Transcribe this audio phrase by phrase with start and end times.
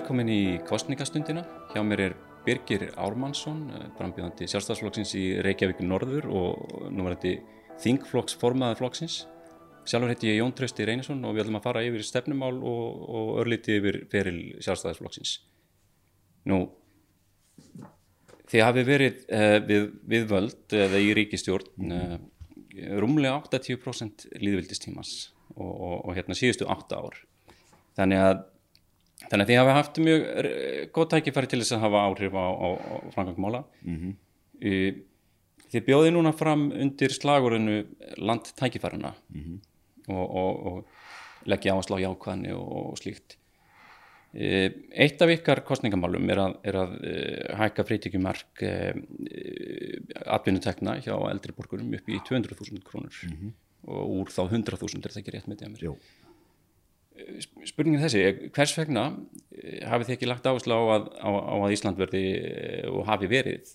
[0.00, 1.42] Velkomin í kostningastundina.
[1.74, 2.12] Hjá mér er
[2.46, 3.66] Birgir Ármannsson,
[3.98, 9.16] frambjöðandi sjálfstæðsflokksins í Reykjavík Norður og nú var þetta þingflokks formaði flokksins.
[9.84, 13.28] Sjálfur heiti ég Jón Trausti Reynisson og við ætlum að fara yfir stefnumál og, og
[13.42, 15.34] örlítið yfir feril sjálfstæðsflokksins.
[16.48, 16.62] Nú,
[18.48, 22.14] þið hafi verið uh, við, við völd eða í ríkistjórn uh,
[23.04, 25.12] rúmlega 80% líðvildistímans
[25.58, 27.20] og, og, og hérna síðustu 8 ár.
[28.00, 28.42] Þannig að
[29.28, 30.22] Þannig að þið hafa haft mjög
[30.96, 33.64] góð tækifæri til þess að hafa áhrif á, á, á framgangmála.
[33.84, 35.02] Mm -hmm.
[35.70, 37.84] Þið bjóði núna fram undir slagurinu
[38.16, 39.58] landtækifærina mm -hmm.
[40.14, 43.36] og, og, og leggja áherslu á jákvæðni og, og slíkt.
[44.32, 46.90] Eitt af ykkar kostningamálum er að, er að
[47.58, 48.62] hækka frítíkjumark
[50.26, 53.52] atvinnutekna hjá eldri borgurum upp í 200.000 krónur mm -hmm.
[53.90, 55.82] og úr þá 100.000 er það ekki rétt með því að mér.
[55.82, 55.96] Jú
[57.68, 58.22] spurningin þessi,
[58.54, 59.04] hvers vegna
[59.90, 62.24] hafið þið ekki lagt áherslu á að, á, á að Ísland verði
[62.90, 63.74] og hafi verið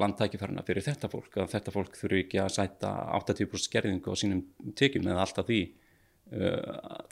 [0.00, 4.44] landtækifærna fyrir þetta fólk að þetta fólk þurfu ekki að sæta 80% skerðingu á sínum
[4.78, 5.62] tekjum eða alltaf því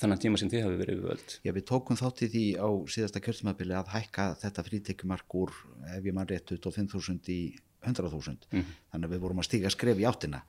[0.01, 3.21] þennan tíma sem þið hafi verið völd Já, við tókum þátt í því á síðasta
[3.23, 5.53] kjörðsmabili að hækka þetta frítekjumark úr
[5.93, 7.41] ef ég mann rétt 25.000 í
[7.85, 8.73] 100.000 mm.
[8.93, 10.41] þannig að við vorum að stíga skref í áttina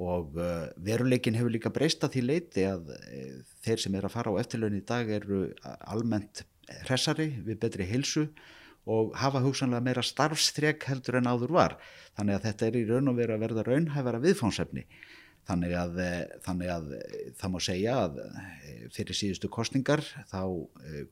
[0.00, 4.34] og uh, veruleikin hefur líka breysta því leiti að uh, þeir sem er að fara
[4.34, 5.46] á eftirlaun í dag eru
[5.86, 6.44] almennt
[6.88, 8.28] hressari við betri hilsu
[8.90, 11.76] og hafa hugsanlega meira starfstrek heldur en áður var.
[12.18, 14.84] Þannig að þetta er í raun og veru að verða raunhæfara viðfánsefni
[15.48, 15.98] þannig að,
[16.44, 16.86] þannig að
[17.36, 18.20] það má segja að
[18.94, 20.40] fyrir síðustu kostningar þá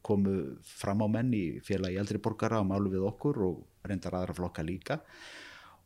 [0.05, 4.37] komu fram á menn í félagi eldri borgara á málu við okkur og reyndar aðra
[4.39, 5.03] flokka líka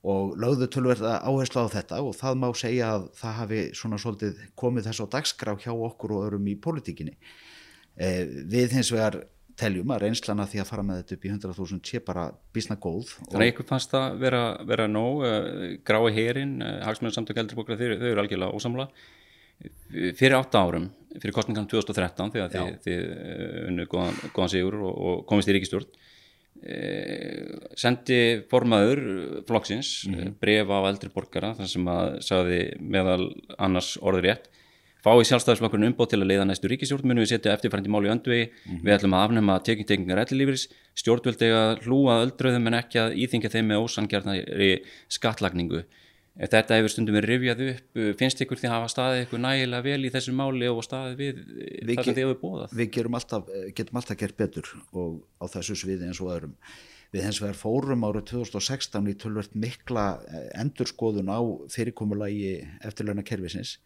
[0.06, 4.42] og lögðu tölverða áherslu á þetta og það má segja að það hafi svona svolítið
[4.58, 7.16] komið þess á dagskrá hjá okkur og örum í politíkinni.
[7.96, 9.22] Eh, við hins vegar
[9.56, 13.14] teljum að reynslana því að fara með þetta upp í 100.000 sé bara bísna góð.
[13.30, 17.78] Þannig að ykkur fannst það vera, vera nóg, uh, grái herin, uh, hagsmennar samtök eldribókra,
[17.80, 18.90] þau, þau eru algjörlega ósamla.
[19.88, 22.98] Fyrir átta árum, fyrir kostningan 2013 þegar þið,
[23.70, 25.88] unnu góðan, góðan sigur og, og komist í ríkistjórn
[27.78, 29.00] sendi formaður
[29.46, 30.34] flokksins mm -hmm.
[30.40, 34.48] bref á eldri borgara þar sem að sagði meðal annars orður rétt
[35.06, 38.48] fái sjálfstæðisflokkurinn umbót til að leiða næstu ríkisjórn munum við setja eftirfærandi mál í öndvegi?
[38.66, 40.66] Mm við ætlum að afnema tekingtekingar ellilífris
[40.98, 44.70] stjórnvöldi að hlúa öldröðum en ekki að íþingja þeim með ósangjarnari
[45.08, 45.84] skattlagningu
[46.36, 50.04] þetta hefur stundum verið rifjað upp finnst ykkur því að hafa staðið ykkur nægilega vel
[50.04, 53.48] í þessu máli og staðið við, við það sem þið hefur bóðað Við alltaf,
[53.78, 56.54] getum alltaf gert betur og á þessu sviði eins og öðrum.
[57.14, 60.06] Við hens vegar fórum árið 2016 í tölvört mikla
[60.58, 61.40] endurskoðun á
[61.72, 63.78] fyrirkomulagi eftirlauna kervisins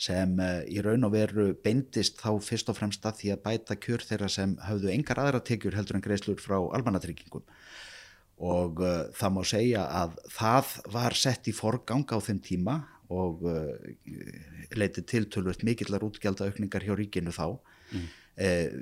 [0.00, 0.32] sem
[0.66, 4.30] í raun og veru beindist þá fyrst og fremst að því að bæta kjör þeirra
[4.32, 7.44] sem hafðu engar aðra tekjur heldur en greiðslur frá almannatryggingum
[8.42, 12.80] og uh, það má segja að það var sett í forgang á þeim tíma
[13.14, 13.70] og uh,
[14.74, 17.46] leitið til tölvöld mikillar útgjaldaaukningar hjá ríkinu þá
[17.92, 18.06] mm.
[18.42, 18.72] eh,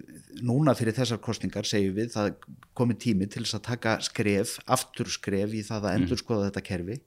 [0.41, 2.31] núna fyrir þessar kostningar segjum við það
[2.79, 6.49] komi tími til þess að taka skref, aftur skref í það að endur skoða mm.
[6.51, 6.99] þetta kerfi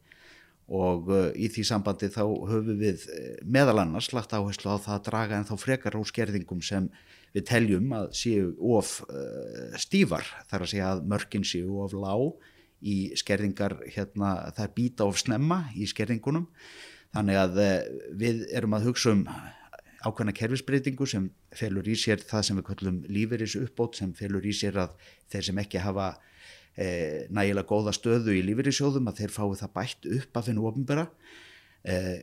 [0.76, 3.08] og uh, í því sambandi þá höfum við
[3.46, 6.90] meðal annars lagt áherslu á það að draga en þá frekar úr skerðingum sem
[7.36, 12.52] við teljum að séu of uh, stífar þar að segja að mörkin séu of lág
[12.86, 16.48] í skerðingar hérna það er býta of snemma í skerðingunum.
[17.16, 17.78] Þannig að uh,
[18.24, 19.28] við erum að hugsa um
[20.06, 24.54] ákveðna kerfisbreytingu sem felur í sér það sem við kallum líferis uppbót sem felur í
[24.56, 24.94] sér að
[25.34, 26.10] þeir sem ekki hafa
[26.78, 31.08] eh, nægilega góða stöðu í líferisjóðum að þeir fái það bætt upp af hennu ofnbæra
[31.90, 32.22] eh,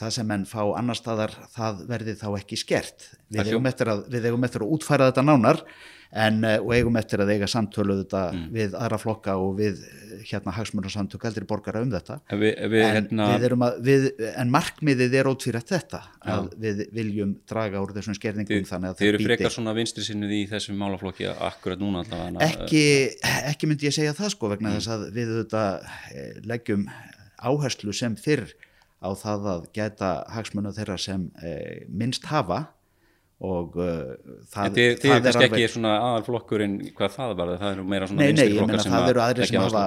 [0.00, 4.28] það sem enn fá annar staðar það verði þá ekki skert við eigum, að, við
[4.30, 5.64] eigum eftir að útfæra þetta nánar
[6.10, 8.46] en, og eigum eftir að eiga samtölu þetta mm.
[8.54, 9.82] við aðra flokka og við
[10.26, 13.68] hérna hagsmunarsamtök eldri borgara um þetta en, við, við, en, hérna...
[13.86, 16.32] við, en markmiðið er ótfýrætt þetta Já.
[16.34, 20.34] að við viljum draga úr þessum skerðingum þannig að Þið eru frekar svona vinstri sinnið
[20.34, 22.84] í þessum málaflokki akkurat núna allavega ekki,
[23.52, 24.80] ekki myndi ég segja það sko vegna mm.
[24.80, 25.64] þess að við þetta
[26.50, 26.88] leggjum
[27.40, 28.50] áherslu sem fyrr
[29.00, 32.66] á það að geta hagsmuna þeirra sem eh, minnst hafa
[33.40, 34.10] og uh,
[34.52, 35.44] það, þið, þið er alveg...
[35.46, 39.06] ekki svona aðalflokkurinn hvað það var, það eru meira svona nei, nei, ég menna það
[39.14, 39.84] eru aðri sem hafa,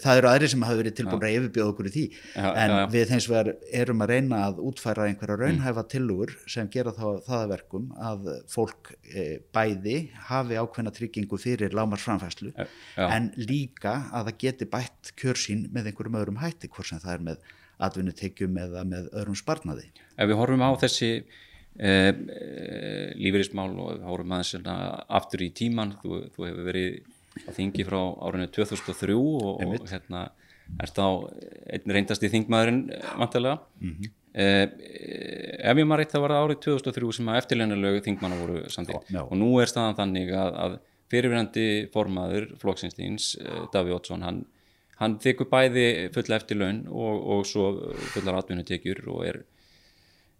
[0.00, 2.78] það eru aðri sem hafa verið tilbúin að yfirbjóða okkur í því já, en já,
[2.78, 2.86] já.
[2.94, 3.52] við hins vegar
[3.82, 5.90] erum að reyna að útfæra einhverja raunhæfa mm.
[5.92, 9.98] tilugur sem gera þá það að verkum að fólk e, bæði
[10.30, 12.56] hafi ákveðna tryggingu fyrir lámarsframfæslu
[12.96, 17.30] en líka að það geti bætt kjörsín með einhverjum öðrum hætti hvort sem það er
[17.32, 19.88] með atvinnutekjum eða með öðrum sparnaði.
[20.16, 24.76] Ef við horfum á þessi eh, eh, lífeyrismál og erum aðeins hérna
[25.20, 27.00] aftur í tíman þú, þú hefur verið
[27.46, 30.28] á þingi frá árinu 2003 og, og hérna
[30.76, 31.04] er þá
[31.72, 34.10] einn reyndasti þingmaðurinn eh, vantilega mm -hmm.
[34.34, 34.66] eh,
[35.70, 39.34] ef ég maður reitt það var árið 2003 sem að eftirleinarlegu þingmanna voru samtíð og
[39.36, 40.78] nú er staðan þannig að, að
[41.08, 44.44] fyrirverandi formaður flokksinstíns eh, Daví Ótsson hann,
[44.98, 47.70] hann þykkur bæði fulla eftirlaun og, og svo
[48.14, 49.42] fullar atvinnutekjur og er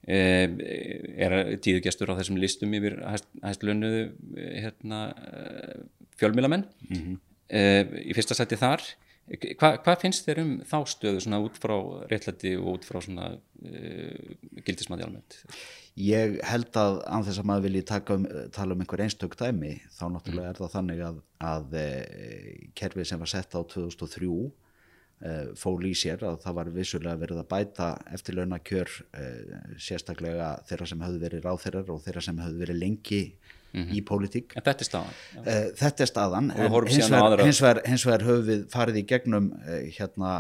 [0.09, 0.49] Eh,
[1.21, 2.95] er tíðugestur á þessum listum yfir
[3.43, 4.07] hæstlunnuðu
[4.39, 5.83] hérna, eh,
[6.17, 7.19] fjölmilamenn mm -hmm.
[8.09, 8.81] í fyrsta seti þar
[9.29, 11.77] Hva, hvað finnst þér um þá stöðu svona út frá
[12.09, 15.37] réttlæti og út frá svona uh, gildismæði almennt?
[15.99, 17.85] Ég held að án þess að maður vilji
[18.15, 20.51] um, tala um einhver einstök dæmi þá náttúrulega mm.
[20.53, 21.87] er það þannig að, að e,
[22.79, 24.29] kerfið sem var sett á 2003
[25.19, 30.53] Eh, fól í sér að það var vissulega verið að bæta eftir launakjör eh, sérstaklega
[30.69, 33.97] þeirra sem hafði verið ráþeirar og þeirra sem hafði verið lengi mm -hmm.
[33.99, 34.55] í pólitík.
[34.55, 35.19] En þetta er staðan?
[35.41, 36.53] Uh, þetta er staðan,
[36.87, 40.33] hins vegar, hins, vegar, hins vegar höfum við farið í gegnum uh, hérna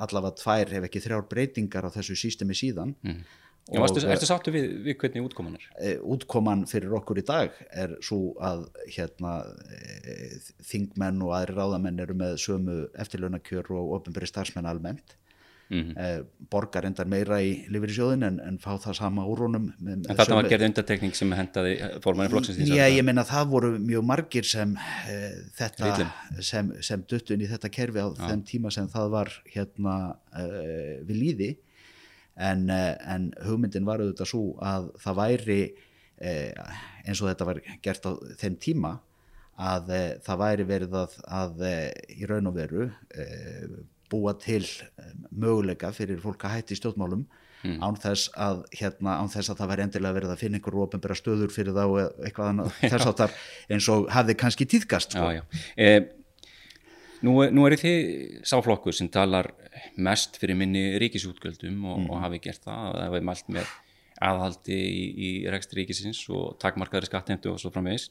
[0.00, 3.43] allavega tvær ef ekki þrjár breytingar á þessu sístemi síðan mm -hmm.
[3.72, 5.66] Já, varstu, ertu sáttu við, við hvernig útkoman er?
[5.80, 9.38] E, útkoman fyrir okkur í dag er svo að hérna,
[9.72, 10.16] e,
[10.68, 15.16] þingmenn og aðri ráðamenn eru með sömu eftirlaunakjör og ofinbæri starfsmenn almennt
[15.70, 15.96] mm -hmm.
[15.96, 20.42] e, borgar endar meira í lifirisjóðin en, en fá það sama úrónum En þetta sömu...
[20.42, 21.74] var gerð undartekning sem hendaði
[22.04, 22.68] formanni flokksins?
[22.68, 24.76] Já, ég menna það voru mjög margir sem
[25.08, 25.20] e,
[25.56, 26.10] þetta
[26.40, 28.28] sem, sem duttun í þetta kerfi á Já.
[28.28, 31.56] þeim tíma sem það var hérna e, við líði
[32.36, 35.60] en, eh, en hugmyndin var auðvitað svo að það væri
[36.18, 36.52] eh,
[37.04, 38.94] eins og þetta var gert á þeim tíma
[39.54, 41.64] að eh, það væri verið að, að
[42.10, 42.88] í raun og veru
[44.10, 44.64] búa til
[45.30, 47.22] möguleika fyrir fólk að hætti stjórnmálum
[47.64, 47.78] mm.
[47.82, 51.16] án, þess að, hérna, án þess að það væri endilega verið að finna einhverju ofinbæra
[51.18, 51.86] stöður fyrir þá
[52.26, 53.38] eitthvað annað þess áttar
[53.70, 55.32] eins og hafði kannski tíðgast sko.
[55.78, 56.02] Eh,
[57.24, 59.46] Nú, nú er þið sáflokkur sem talar
[59.96, 62.10] mest fyrir minni ríkisútgöldum og, mm.
[62.10, 63.72] og hafi gert það, það hefur mælt með
[64.24, 68.08] aðhaldi í, í rekst ríkisins og takmarkaðri skattheimtu og svo framvegis.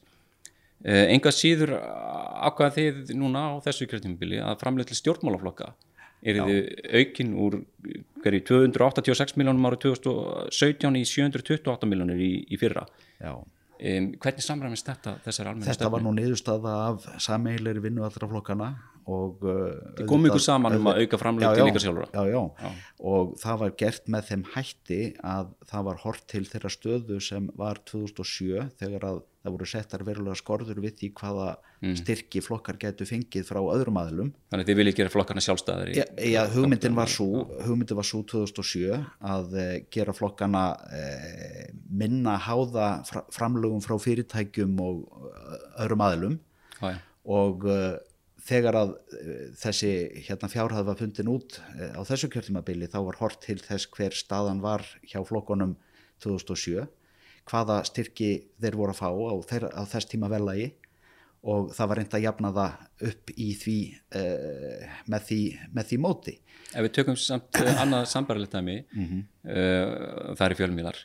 [0.84, 5.72] Eh, enga síður ákvaða þið núna á þessu kjörtímubili að framlega til stjórnmálaflokka
[6.24, 6.68] er þið
[7.00, 7.58] aukinn úr
[8.24, 12.86] hverju 286 miljónum ára 2017 í 728 miljónir í, í fyrra.
[13.20, 13.36] Já.
[13.74, 15.76] Um, hvernig samræmist þetta þessar almenna stefni?
[15.82, 18.68] Þetta var nú niðurstaða af sameigilegri vinnu allra flokkana
[19.04, 22.70] Þið komum ykkur saman um að auka framlega til ykkar sjálfur já, já, já,
[23.12, 27.48] og það var gert með þeim hætti að það var hort til þeirra stöðu sem
[27.58, 31.48] var 2007 þegar að það voru settar verulega skorður við því hvaða
[31.84, 31.96] mm.
[32.00, 36.40] styrki flokkar getur fengið frá öðrum aðlum Þannig þið viljið gera flokkarna sjálfstæðir Já, já
[36.54, 38.96] hugmyndin var svo hugmyndin var svo 2007
[39.34, 41.60] að uh, gera flokkarna uh,
[41.92, 42.88] minna háða
[43.36, 45.04] framlögum frá fyrirtækjum og
[45.84, 46.40] öðrum aðlum
[47.24, 47.68] og
[48.44, 49.92] þegar að eh, þessi
[50.26, 54.16] hérna, fjárhæð var fundin út eh, á þessu kjörtímabili þá var hort til þess hver
[54.16, 55.76] staðan var hjá flokkonum
[56.24, 56.84] 2007
[57.48, 58.30] hvaða styrki
[58.60, 60.72] þeir voru að fá á, þeir, á þess tíma velagi
[61.44, 63.78] og það var reynd að jafna það upp í því,
[64.16, 65.40] uh, með, því
[65.76, 66.32] með því móti.
[66.72, 69.26] Ef við tökum samt annað sambarlegt að mig mm -hmm.
[69.52, 71.02] uh, það er fjölmiðlar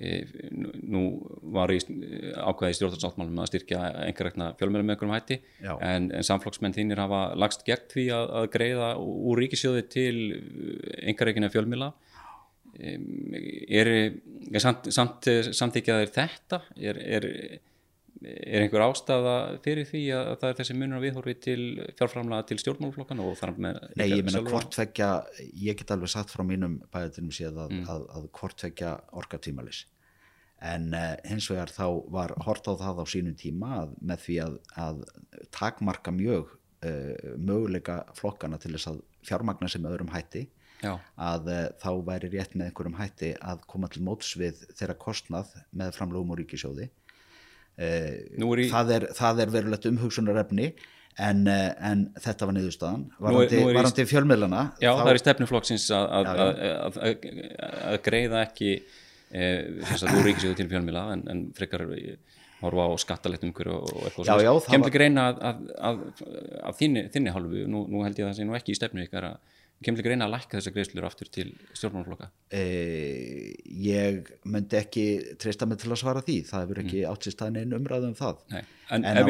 [0.00, 1.02] nú
[1.54, 5.40] var í ákveði stjórnarsáttmálum að styrkja einhverjagna fjölmjörnum með einhverjum hætti.
[5.76, 10.14] En, en samflokksmenn þínir hafa lagst gegn því að, að greiða úr ríkisjóði til
[11.04, 11.92] einhverjagina fjölmjöla
[12.80, 13.90] er,
[14.52, 16.62] er samt, samt, samtíkjaðir þetta?
[16.78, 17.26] Er, er,
[18.20, 21.62] er einhver ástafa fyrir því að það er þessi munur viðhorfi til
[21.98, 25.08] fjárframlega til stjórnmálflokkana og þar með Nei, ég menna hvortvekja,
[25.56, 27.88] ég get alveg satt frá mínum bæðatunum séð að, mm.
[27.94, 29.86] að, að hvortvekja orka tímalis
[30.60, 34.38] en uh, hins vegar þá var hort á það á sínum tíma að með því
[34.44, 35.04] að, að
[35.56, 36.52] takmarka mjög
[36.84, 40.46] uh, möguleika flokkana til þess að fjármagna sem öðrum hætti
[40.84, 40.98] Já.
[41.16, 45.54] að uh, þá væri rétt með einhverjum hætti að koma til móts við þeirra kostnað
[45.72, 46.90] með framlögum og ríkisjóði.
[47.80, 50.72] Það, er, það er verulegt umhugsunarefni
[51.20, 53.00] En, en þetta var niðurstaðan.
[53.20, 55.00] Varandi, varandi fjölmiðlana Já, þá...
[55.00, 56.28] það er í stefnuflokksins að,
[58.06, 58.70] greiða ekki
[59.30, 61.84] þess að þú ríkisjóðu til fjölmila en, en frekar
[62.60, 65.60] horfa á skattalegt umhverju og eitthvað já, já, kemur ekki reyna að, að,
[65.90, 66.02] að,
[66.68, 69.04] að þinni, þinni halvu, nú, nú held ég að það sé nú ekki í stefnu
[69.06, 72.64] ykkar að kemur ekki reyna að lækka þessar greiðslur aftur til stjórnmálflokka e,
[73.80, 75.04] Ég myndi ekki
[75.40, 77.06] treysta mig til að svara því það hefur ekki mm.
[77.08, 78.60] átt sér staðin einn umræðu um það Nei,
[78.92, 79.20] en, en,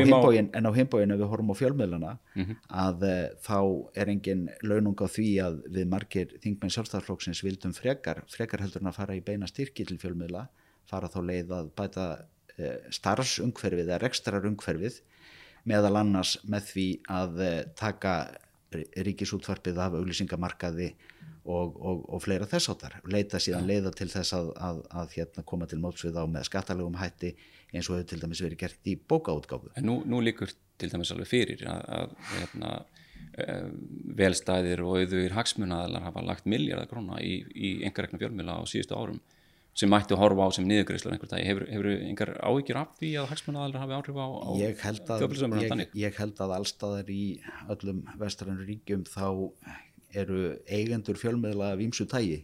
[0.66, 2.58] á himbóin ef við horfum á fjölmiðlana mm -hmm.
[2.86, 3.14] að e,
[3.46, 3.60] þá
[4.02, 8.90] er engin launung á því að við margir þingmenn sjálfstæðarflokksins vildum frekar, frekar heldur en
[8.90, 10.48] að fara í beina styrki til fjölmiðla
[10.90, 12.10] fara þá leið að bæta
[12.58, 15.00] uh, starfsumhverfið eða rekstrarumhverfið
[15.62, 17.42] meðal annars með því að
[17.76, 18.14] taka
[18.78, 20.90] ríkisútvarpið af auglýsingamarkaði
[21.44, 25.44] og, og, og fleira þess áttar leita síðan leiða til þess að, að, að hérna,
[25.48, 27.32] koma til mótsvið á með skattalegum hætti
[27.72, 29.72] eins og hefur til dæmis verið gert í bókaútgáfu.
[29.78, 32.72] En nú, nú líkur til dæmis alveg fyrir að, að hérna,
[33.44, 33.66] uh,
[34.20, 39.20] velstæðir og auðvir hagsmunaðalar hafa lagt miljardar króna í, í engarekna fjölmjöla á síðustu árum
[39.80, 43.12] sem mætti að horfa á sem niðurgreyslu einhver dag, hefur, hefur einhver áhyggjur af því
[43.22, 45.24] að hagsmunaðalar hafi áhrif á, á ég held að,
[45.64, 47.24] ég, ég held að allstaðar í
[47.72, 49.26] öllum vestrannu ríkjum þá
[50.20, 52.42] eru eigendur fjölmiðla af ímsu tægi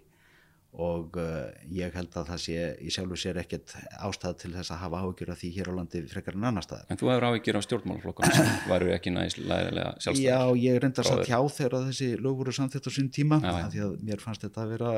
[0.77, 3.73] og uh, ég held að það sé í sjálfu sér ekkert
[4.05, 6.93] ástæð til þess að hafa áhyggjur af því hér á landi frekar en annar stað
[6.93, 11.09] En þú hefur áhyggjur af stjórnmálaflokkum sem varu ekki næst læðilega sjálfstæðar Já, ég reyndar
[11.09, 14.45] satt hjá þegar þessi lög voru samþitt á sín tíma, já, því að mér fannst
[14.45, 14.93] þetta að vera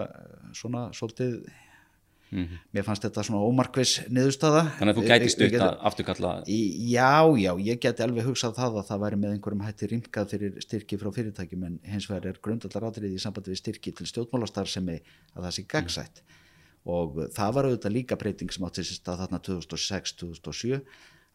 [0.59, 1.38] svona svolítið
[2.30, 2.58] Mm -hmm.
[2.75, 7.52] mér fannst þetta svona ómarkvis niðurstaða Þannig að þú gæti stutt að afturkalla Já, já,
[7.56, 11.11] ég geti alveg hugsað það að það væri með einhverjum hætti rimkað fyrir styrki frá
[11.16, 15.00] fyrirtækjum en hins vegar er grundallar átrið í sambandi við styrki til stjórnmálastar sem er
[15.35, 16.35] að það sé gagsætt mm.
[16.85, 20.82] og það var auðvitað líka breyting sem átti sérst að þarna 2006-2007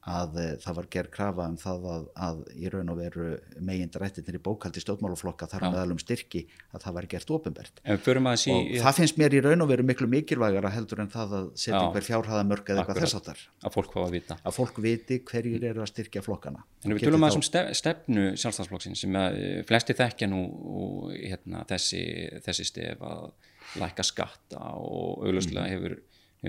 [0.09, 3.27] að e, það var gerð krafa um það að, að í raun og veru
[3.63, 6.43] megind rættinir í bókaldi stjórnmálaflokka þar meðal um styrki
[6.73, 8.81] að það væri gert ofinbært sí, og ja.
[8.83, 12.07] það finnst mér í raun og veru miklu mikilvægara heldur en það að setja einhver
[12.07, 13.19] fjárhæðamörk eða eitthvað þess
[13.63, 14.37] að fólk hvað að vita.
[14.43, 16.63] Að fólk viti hverjir eru að styrkja flokkana.
[16.83, 21.63] En við tölum að þessum stefnu sjálfstafsflokksinn sem að eh, flesti þekkja nú og, hérna,
[21.69, 22.03] þessi,
[22.45, 23.29] þessi stef að
[23.79, 25.73] læka skatta og auglustlega mm.
[25.73, 25.97] hefur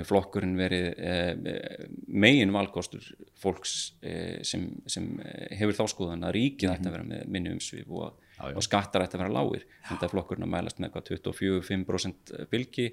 [0.03, 3.05] flokkurinn verið eh, megin valkostur
[3.39, 5.07] fólks eh, sem, sem
[5.55, 8.17] hefur þá skoðan að ríkið ætti að vera með minni umsvið og,
[8.51, 9.69] og skattar ætti að vera lágir.
[9.87, 12.89] Þetta er flokkurinn að mælast með 24-5% fylgi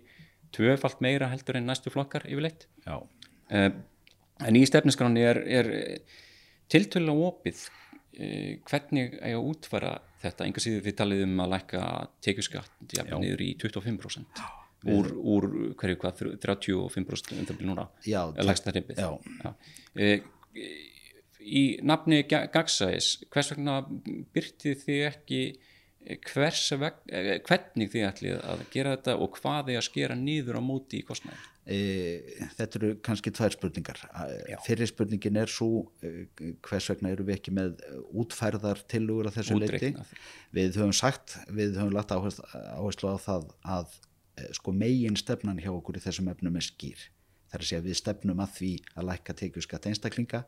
[0.53, 2.67] tvöfalt meira heldur en næstu flokkar yfirleitt.
[3.49, 3.69] Eh,
[4.45, 5.71] en í stefniskráni er, er
[6.71, 7.65] tiltölu á opið
[8.13, 10.47] eh, hvernig eiga útfæra þetta?
[10.47, 11.85] Enga síður því talið um að lækka
[12.21, 17.87] tekjuskatt niður í 25% úr, úr hverju hvað 35% um það byrju núna?
[18.07, 19.01] Já, lægsta reymbið
[19.95, 20.09] e,
[21.41, 23.81] í nafni Gagsæs hvers vegna
[24.33, 25.43] byrtið þið ekki
[26.31, 30.57] hvers veg, e, hvernig þið ætlið að gera þetta og hvað þið að skera nýður
[30.57, 31.79] á móti í kostnæði e,
[32.57, 34.01] Þetta eru kannski tvær spurningar.
[34.65, 37.77] Fyrir spurningin er svo hvers vegna eru við ekki með
[38.17, 39.93] útfærðar tilugur að þessu leiti
[40.57, 44.10] við höfum sagt, við höfum lagt áherslu á það að Eh,
[44.57, 47.07] sko megin stefnan hjá okkur í þessum efnum er skýr.
[47.51, 50.41] Það er að segja við stefnum að því að lækka tekjuskatt einstaklinga,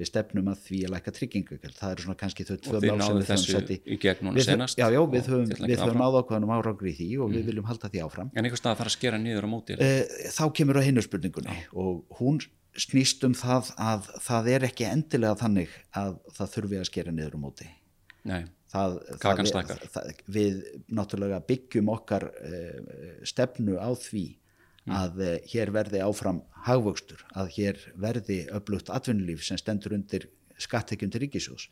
[0.00, 1.76] við stefnum að því að lækka tryggingagjöld.
[1.78, 3.78] Það eru svona kannski þau tvö mál sem við höfum sett í.
[3.84, 4.80] í gegnum senast.
[4.80, 7.36] Já, já, við höfum, höfum náða ákveðanum árangri í því og mm.
[7.36, 8.32] við viljum halda því áfram.
[8.32, 9.76] En einhvers stað þarf að skera niður á móti?
[9.76, 9.92] E,
[10.32, 11.68] þá kemur á hinnu spurningunni já.
[11.72, 12.40] og hún
[12.72, 17.36] snýst um það að það er ekki endilega þannig að það þurfi að skera niður
[17.36, 17.68] á móti.
[18.28, 18.42] Nei
[18.72, 20.60] það, það, það, við
[20.92, 22.78] náttúrulega byggjum okkar uh,
[23.28, 24.94] stefnu á því mm.
[24.98, 30.28] að uh, hér verði áfram hagvöxtur, að hér verði öflugt atvinnulíf sem stendur undir
[30.60, 31.68] skattekjum til ríkisjós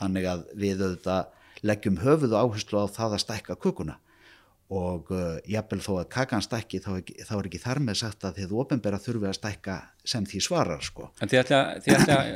[0.00, 4.00] þannig að við auðvitað leggjum höfuð og áherslu á það að stækka kukuna
[4.74, 8.40] og uh, jafnvel þó að kakan stækki þá, þá er ekki þar með sagt að
[8.40, 9.76] þið ofinbæra þurfi að stækka
[10.08, 11.10] sem því svarar sko.
[11.20, 12.30] En þið ætla að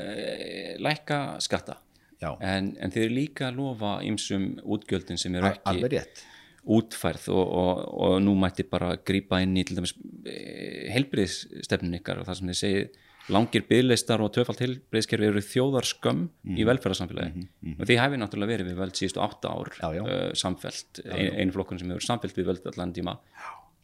[0.85, 1.79] lækka skatta?
[2.21, 6.03] En, en þeir líka lofa ymsum útgjöldin sem eru ekki
[6.69, 9.95] útfærð og, og, og nú mætti bara grýpa inn í til dæmis
[10.29, 16.21] eh, helbriðsstefnin ykkar og það sem þið segið langir byggleistar og töfald helbriðskerfi eru þjóðarskömm
[16.25, 16.55] mm.
[16.55, 16.69] í mhm.
[16.71, 17.33] velferðarsamfélagi.
[17.35, 17.77] Mm -hmm.
[17.77, 20.03] og því hefði náttúrulega verið við veld síðustu átta ár já, já.
[20.03, 23.19] Uh, samfelt, ein, einu flokkun sem hefur samfelt við veld allan tíma.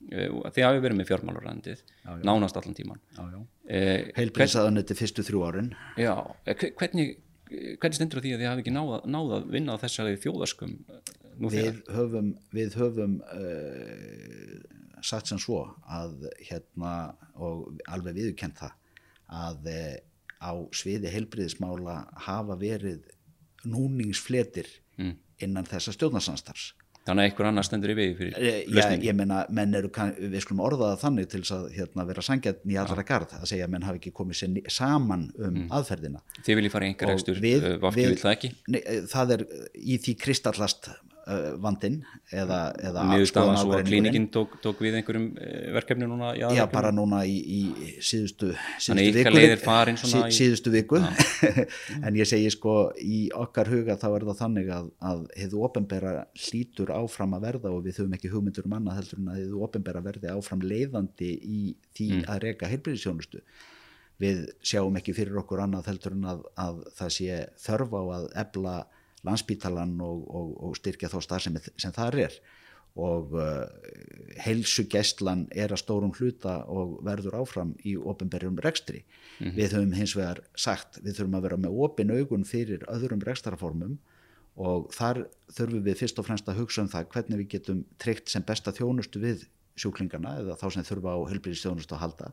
[0.04, 1.84] Uh, því hafi verið með fjármálarandið
[2.24, 5.70] nánast allan tíman uh, Heilbriðsaðan þetta fyrstu þrjú árin.
[5.96, 6.12] Já,
[6.76, 7.18] hvernig
[7.80, 11.12] hvernig stendur því að þið hafi ekki náða, náða að vinna á þessari þjóðarskum eh,
[11.54, 14.56] við höfum, við höfum uh,
[15.04, 16.94] sagt sem svo að hérna
[17.34, 18.78] og alveg viðkent það
[19.34, 19.96] að uh,
[20.44, 23.08] á sviði heilbriðismála hafa verið
[23.64, 24.68] núningsfletir
[25.00, 25.14] mm.
[25.44, 26.72] innan þessa stjórnarsamstars
[27.04, 28.36] Þannig að einhver annar stendur í vegi fyrir
[28.72, 29.04] lausningi.
[29.04, 32.78] Já, ég menna, menn eru, við skulum orðaða þannig til að hérna, vera sangjarn í
[32.80, 35.66] allra gard, að segja að menn hafi ekki komið sér saman um mm.
[35.76, 36.22] aðferðina.
[36.40, 37.42] Þið viljið fara í einhver ekstur,
[37.84, 38.52] Vafki vil það ekki?
[38.72, 38.80] Nei,
[39.12, 39.44] það er
[39.74, 40.88] í því kristallast
[41.26, 41.96] uh, vandin
[42.32, 46.72] eða, eða Niðurstaðan svo að klínikinn tók, tók við einhverjum eh, verkefni núna Já, aðalverkefni?
[46.76, 47.60] bara núna í, í
[48.04, 49.64] síðustu, síðustu
[50.04, 51.00] svona sí, síðustu viku
[52.06, 56.14] en ég segi sko í okkar huga þá er það þannig að, að hefðu ofinbera
[56.46, 59.62] hlýtur áfram að verða og við höfum ekki hugmyndur um annað heldur en að hefðu
[59.68, 61.62] ofinbera verði áfram leiðandi í
[61.94, 62.24] því Mm.
[62.30, 63.40] að reka heilbyrðisjónustu
[64.22, 68.26] við sjáum ekki fyrir okkur annað heldur en að, að það sé þörf á að
[68.44, 68.74] ebla
[69.24, 72.36] landsbítalan og, og, og styrkja þá starf sem, sem þar er.
[72.94, 73.64] Og uh,
[74.44, 79.02] heilsugæslan er að stórum hluta og verður áfram í ofinberjum rekstri.
[79.40, 83.96] Við höfum hins vegar sagt, við þurfum að vera með opin augun fyrir öðrum rekstraformum
[84.54, 88.30] og þar þurfum við fyrst og fremst að hugsa um það hvernig við getum tryggt
[88.30, 92.30] sem besta þjónustu við sjúklingana eða þá sem þurfa á heilbyrðistjónustu að halda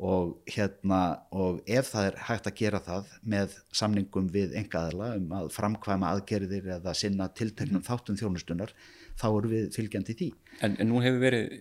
[0.00, 1.00] og hérna
[1.36, 6.10] og ef það er hægt að gera það með samningum við engaðala um að framkvæma
[6.16, 8.72] aðgerðir eða sinna tilteknum þáttum þjónustunar
[9.20, 10.28] þá erum við fylgjandi því.
[10.60, 11.56] En, en nú hefur verið,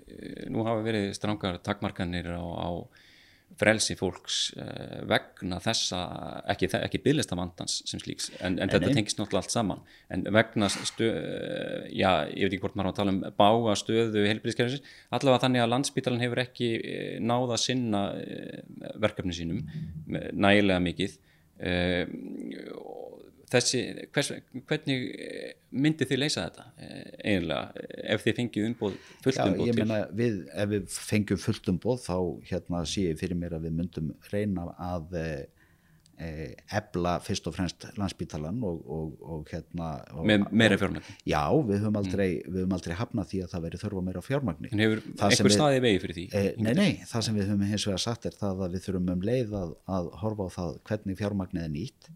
[0.50, 2.70] nú hafa verið strangar takmarkanir á, á
[3.60, 6.00] frelsi fólks uh, vegna þessa,
[6.54, 10.70] ekki, ekki bygglista vandans sem slíks, en, en þetta tengist náttúrulega allt saman, en vegna
[10.72, 14.96] stö, uh, já, ég veit ekki hvort maður á að tala um bága stöðu heilbríðiskerfisins,
[15.12, 18.04] allavega þannig að landsbítalan hefur ekki uh, náða að sinna
[19.02, 19.66] verkefni sínum
[20.08, 21.20] nægilega mikið
[23.52, 23.84] þessi,
[24.16, 24.32] hvers,
[24.70, 29.80] hvernig eh, myndið þið leysa þetta eh, eiginlega, ef þið fengið umboð fullt ég til?
[29.80, 32.18] meina við, ef við fengjum fullt umboð þá
[32.52, 35.18] hérna sé ég fyrir mér að við myndum reyna að
[36.22, 36.30] e,
[36.78, 41.06] ebla fyrst og fremst landsbítalan og, og, og hérna og, með meira fjármagn?
[41.28, 44.72] Já, við höfum aldrei, við höfum aldrei hafnað því að það veri þörfa meira fjármagni.
[44.72, 46.26] En hefur einhver staði vegi fyrir því?
[46.32, 49.14] E, nei, nei, það sem við höfum hins vegar sagt er það að við þurfum
[49.16, 52.12] um leið að, að horfa á það hvernig fjármagnið er nýtt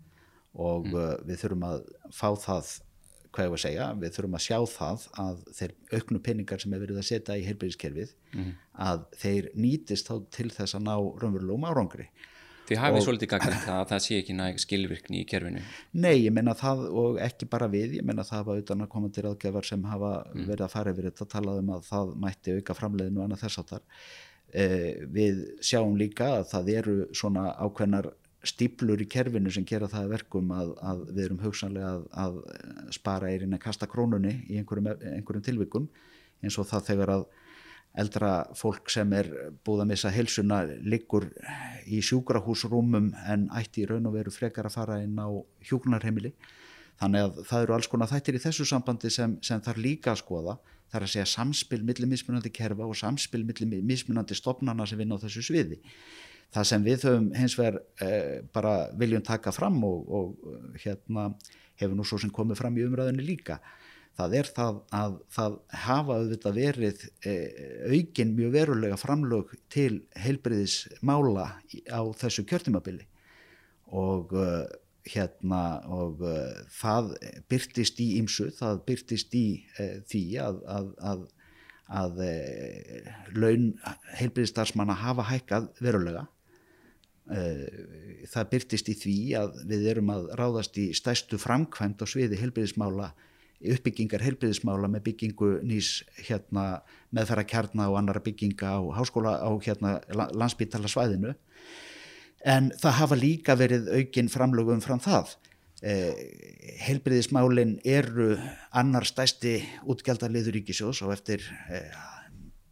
[0.56, 1.26] og mm.
[1.28, 1.82] við þurfum að
[2.16, 2.70] fá það,
[3.36, 6.76] hvað ég var að segja, við þurfum að sjá það að þeir auknu peningar sem
[6.76, 8.16] er verið að setja í heilbyrðiskerfið
[8.86, 12.08] að þeir nýtist þá til þess að ná raunverulegum árangri.
[12.66, 16.56] þið hafið svolítið það að það sé ekki næg skilvirkni í kerfinu Nei, ég menna
[16.58, 19.84] það og ekki bara við, ég menna það hafa utan að koma til ráðgjafar sem
[19.92, 23.44] hafa verið að fara yfir þetta talað um að það mætti auka framleiðinu og annað
[23.46, 23.86] þess áttar.
[24.56, 28.14] Eh, við sjáum líka að það eru svona ákveðnar
[28.46, 32.38] stíplur í kerfinu sem gera það að verkum að, að við erum hugsanlega að, að
[32.98, 35.90] spara eirinn að kasta krónunni í einhverjum, einhverjum tilvikum
[36.44, 37.26] eins og það þegar að
[37.96, 39.30] eldra fólk sem er
[39.66, 41.30] búið að missa heilsuna liggur
[41.88, 45.32] í sjúkrahúsrúmum en ætti í raun og veru frekar að fara inn á
[45.70, 46.34] hjúknarheimili
[47.00, 50.22] þannig að það eru alls konar þættir í þessu sambandi sem, sem þarf líka að
[50.24, 50.58] skoða.
[50.92, 55.18] Það er að segja samspil milli mismunandi kerfa og samspil milli mismunandi stopnana sem vinna
[55.18, 55.80] á þessu sviði
[56.54, 61.32] það sem við höfum hins vegar eh, bara viljum taka fram og, og eh, hérna
[61.80, 63.60] hefur nú svo sem komið fram í umræðinu líka
[64.16, 71.48] það er það að það hafa auðvitað verið eh, aukin mjög verulega framlög til heilbriðismála
[71.92, 73.08] á þessu kjörtumabili
[73.96, 74.66] og uh,
[75.06, 75.62] hérna
[75.94, 77.14] og uh, það
[77.52, 81.26] byrtist í ýmsu, það byrtist í uh, því að, að, að,
[82.02, 83.68] að uh, laun
[84.18, 86.26] heilbriðistarsmanna hafa hækkað verulega
[87.26, 93.08] það byrtist í því að við erum að ráðast í stæstu framkvæmt á sviði heilbriðismála
[93.74, 96.84] uppbyggingar heilbriðismála með byggingu nýs hérna,
[97.16, 99.98] meðfæra kjarna og annara bygginga á háskóla á hérna,
[100.36, 101.34] landsbítala svæðinu
[102.46, 105.34] en það hafa líka verið aukin framlögum fram það.
[105.86, 106.14] Eh,
[106.86, 108.36] heilbriðismálin eru
[108.74, 109.58] annar stæsti
[109.92, 111.90] útgjaldarliður ríkisjós og eftir eh,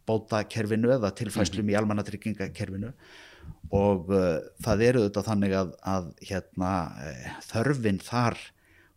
[0.08, 2.92] bótakerfinu eða tilfæslum í almannatryggingakerfinu
[3.74, 8.38] og uh, það eru þetta þannig að, að hérna, uh, þörfin þar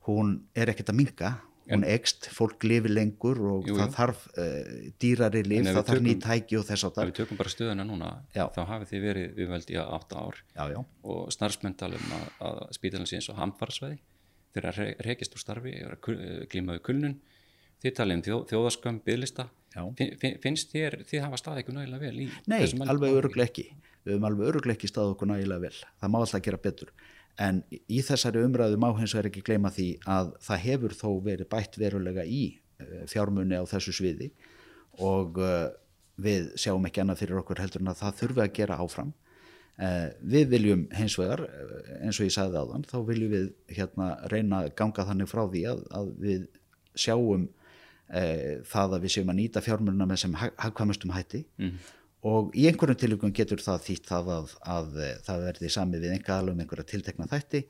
[0.07, 1.33] hún er ekkert að minga
[1.67, 3.77] hún ekst, fólk lifi lengur og Jú, jú.
[3.81, 4.67] það þarf uh,
[5.03, 7.39] dýrari lif, En það við þarf ný tökum- tæki og þess að ef við tökum
[7.41, 8.45] bara stöðuna núna Já.
[8.55, 10.37] þá hafið þið verið viðveld í átta ár.
[10.55, 10.79] Já, já,
[11.11, 13.97] og starfsmenn tala um að, að spítalinn sé eins og hamfarasvæði.
[14.55, 17.17] Þeir eru að rekist úr starfi eru að kul- eh, glíma við kulnun.
[17.83, 19.83] Þið talið um þjó, þjóðaskömm, byðlista Já.
[19.99, 22.91] fin, fin, finnst þér, þið hafa staðið ykkur nægilega vel í Nei, þessum málum?
[22.95, 23.65] alveg öruglega ekki.
[24.07, 25.81] Við höfum alveg öruglega ekki staðið okkur nægilega vel.
[26.01, 26.93] Það má alltaf gera betur.
[27.47, 31.49] En í þessari umræðu má hins vegar ekki gleyma því að það hefur þó verið
[31.51, 32.41] bætt verulega í
[32.81, 34.31] eh, fjármunni á þessu sviði
[35.05, 35.67] og uh,
[36.17, 39.13] við sjáum ekki annað fyrir okkur heldur en að það þurfi að gera áfram.
[39.77, 44.07] Uh, við viljum hins vegar, eh, eins og ég sagði áðan, þá viljum við hérna
[44.31, 46.47] reyna að ganga þannig frá því að, að við
[46.97, 47.43] sjáum
[48.13, 51.77] uh, það að við séum að nýta fjármunna með sem hagkvæmustum hætti Mhm.
[52.27, 56.15] og í einhverjum tilvíkum getur það þýtt það að, að, eh, það verði sami við
[56.15, 57.61] einhverja alveg um einhverja tiltekna þætti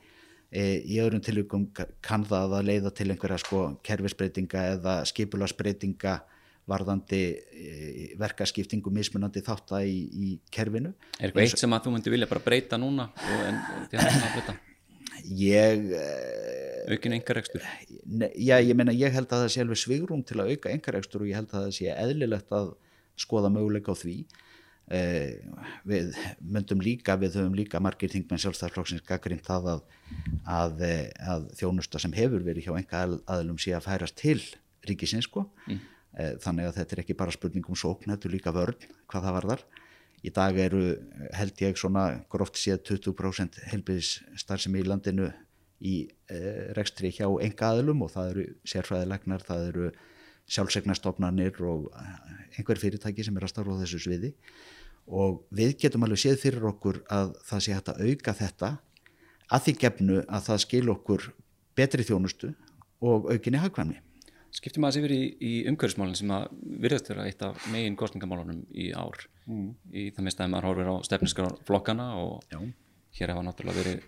[0.52, 1.66] e, í öðrum tilvíkum
[2.02, 6.14] kann það að leiða til einhverja sko kerfisbreytinga eða skipularsbreytinga
[6.68, 11.94] varðandi e, verkaskiptingu mismunandi þátt að í, í kerfinu Er eitthvað eitt sem að þú
[11.98, 14.58] myndi vilja bara breyta núna og en að breyta?
[15.28, 15.92] Ég
[16.88, 17.64] Aukin engarekstur?
[18.06, 21.24] Ne, já, ég meina ég held að það sé alveg svigrum til að auka engarekstur
[21.24, 22.70] og ég held að það sé eðlilegt að
[23.20, 24.16] skoða möguleika á því
[24.96, 25.42] eh,
[25.88, 29.82] við myndum líka, við höfum líka margir þingmenn sjálfstæðarflokksins gaggrind það að,
[30.60, 30.86] að,
[31.34, 33.04] að þjónusta sem hefur verið hjá enga
[33.36, 34.40] aðlum sé að færast til
[34.88, 35.82] ríkisins sko mm.
[36.22, 39.28] eh, þannig að þetta er ekki bara spurning um sókn, þetta er líka vörn hvað
[39.28, 39.68] það varðar
[40.26, 40.86] í dag eru
[41.36, 45.30] held ég svona gróft séð 20% helbiðis starfsemi í landinu
[45.84, 45.96] í
[46.32, 49.92] eh, rekstri hjá enga aðlum og það eru sérfræðilegnar, það eru
[50.48, 54.34] sjálfsegnastofnanir og eh, einhver fyrirtæki sem er að starfa á þessu sviði
[55.08, 58.72] og við getum alveg séð fyrir okkur að það sé hægt að auka þetta
[59.48, 61.30] að því gefnu að það skil okkur
[61.78, 62.52] betri þjónustu
[63.06, 64.02] og aukinni hagkvæmni.
[64.58, 66.48] Skiptum aðeins yfir í, í umhverfismálinn sem að
[66.82, 69.70] virðast vera eitt af megin kostningamálunum í ár mm.
[69.94, 72.60] í það mest að maður horfir á stefniskar flokkana og Já.
[73.20, 74.08] hér hefa náttúrulega verið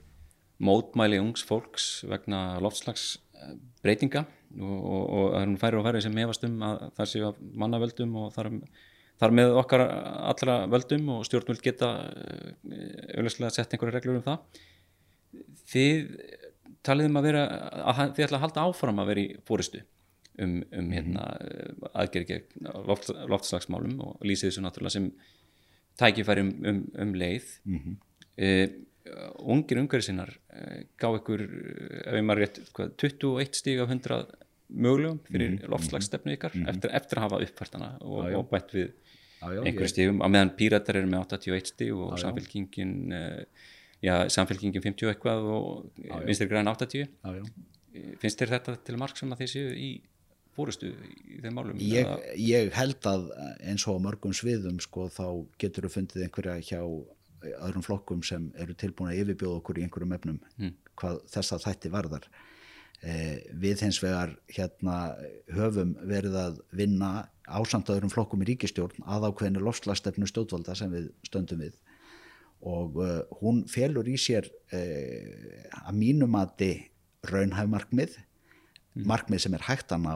[0.59, 4.25] mótmæli ungs fólks vegna loftslagsbreytinga
[4.59, 8.33] og, það er færi og færi sem hefast um að það séu að mannavöldum og
[8.35, 8.49] þar,
[9.21, 14.65] þar með okkar allra völdum og stjórnvöld geta eh, auðvitað sett einhverja reglur um það
[15.69, 16.11] þið
[16.85, 17.45] talið um að vera
[17.91, 19.81] að þið ætla að halda áfram að vera í fóristu
[20.41, 21.25] um, um hérna,
[21.93, 25.09] aðgerð gegn loft, loftslagsmálum og lýsið þessu náttúrulega sem
[25.99, 27.97] tækifæri um, um, um leið mm -hmm.
[28.37, 28.47] e,
[29.39, 30.31] ungir ungar sinnar
[30.99, 31.43] gá ykkur,
[32.05, 32.61] ef ég maður rétt
[33.03, 34.19] 21 stíg af 100
[34.69, 35.71] mögulegum fyrir mm -hmm.
[35.73, 36.69] loftslagsstefnu ykkar mm -hmm.
[36.69, 38.91] eftir, eftir að hafa uppfærtana og, og bætt við
[39.41, 42.93] einhverju stígum, á meðan píratar eru með 81 stíg og já, samfélkingin
[44.03, 45.91] já, samfélkingin 50 eitthvað og
[46.25, 47.43] vinstir græn 80 já,
[48.19, 50.01] finnst þér þetta til marg sem að þeir séu í
[50.55, 51.79] fórustu í þeim málum?
[51.79, 53.29] Ég, ég held að
[53.63, 56.81] eins og mörgum sviðum sko þá getur þú fundið einhverja hjá
[57.47, 60.71] öðrum flokkum sem eru tilbúin að yfirbjóða okkur í einhverjum efnum mm.
[60.99, 62.27] hvað þessa þætti varðar
[63.01, 64.97] eh, við hins vegar hérna
[65.55, 67.11] höfum verið að vinna
[67.49, 71.79] ásamt öðrum flokkum í ríkistjórn að ákveðinu lofslagstefnu stjórnvalda sem við stöndum við
[72.59, 76.73] og uh, hún felur í sér uh, að mínumati
[77.29, 79.05] raunhæfmarkmið mm.
[79.07, 80.15] markmið sem er hægt að ná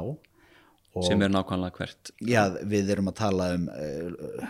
[1.01, 4.43] sem er nákvæmlega hvert já við erum að tala um uh,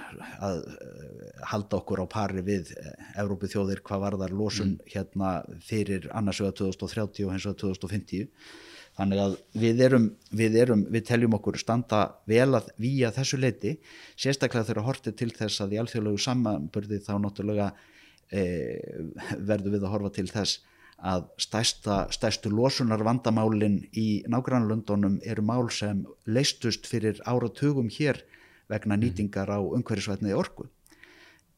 [0.44, 2.74] að uh, halda okkur á pari við
[3.16, 4.92] Európi þjóðir hvað var þar losun mm.
[4.96, 8.28] hérna fyrir annars vegar 2030 og hins vegar 2050
[8.98, 13.78] þannig að við erum, við erum við teljum okkur standa vel að výja þessu leiti,
[14.20, 17.72] sérstaklega þegar hortið til þess að í alþjóðlegu samanbörði þá náttúrulega
[18.30, 18.78] eh,
[19.40, 20.62] verður við að horfa til þess
[21.04, 28.22] að stærsta, stærstu losunar vandamálin í nágrannlöndunum eru mál sem leistust fyrir áratugum hér
[28.72, 29.04] vegna mhm.
[29.04, 30.70] nýtingar á umhverjusvætniði orgu.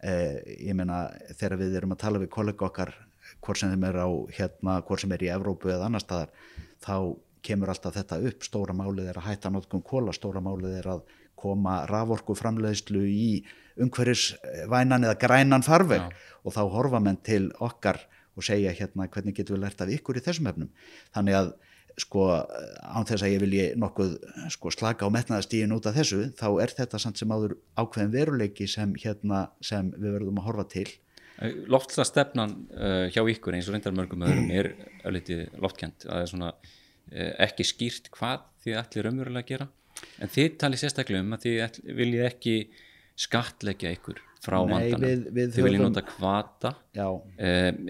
[0.02, 2.94] Eh, ég meina þegar við erum að tala við kollega okkar
[3.42, 6.34] hvort sem þeim er á hérna, hvort sem er í Evrópu eða annar staðar,
[6.82, 6.96] þá
[7.46, 8.46] kemur alltaf þetta upp.
[8.46, 11.06] Stóra málið er að hætta notkum kóla, stóra málið er að
[11.38, 13.30] koma raforku framleiðslu í
[13.82, 16.28] umhverjusvænan eða grænan farveg Já.
[16.46, 18.00] og þá horfa menn til okkar
[18.36, 20.72] og segja hérna hvernig getum við lært af ykkur í þessum efnum?
[21.16, 21.54] Þannig að
[22.02, 24.16] sko án þess að ég vilji nokkuð
[24.52, 28.68] sko, slaka á metnaðastíðin út af þessu þá er þetta samt sem áður ákveðin veruleiki
[28.68, 30.88] sem, hérna, sem við verðum að horfa til.
[31.40, 34.74] Eh, Loftla stefnan uh, hjá ykkur eins og reyndar mörgum öðrum er
[35.08, 39.70] öllitið loftkjent að það er svona uh, ekki skýrt hvað þið ætlir raunverulega að gera.
[40.20, 42.56] En þið talið sérstaklega um að þið viljið ekki
[43.26, 45.06] skatleggja ykkur frá Nei, vandanum.
[45.06, 46.74] við, við þið viljið nota kvata
[47.06, 47.90] um,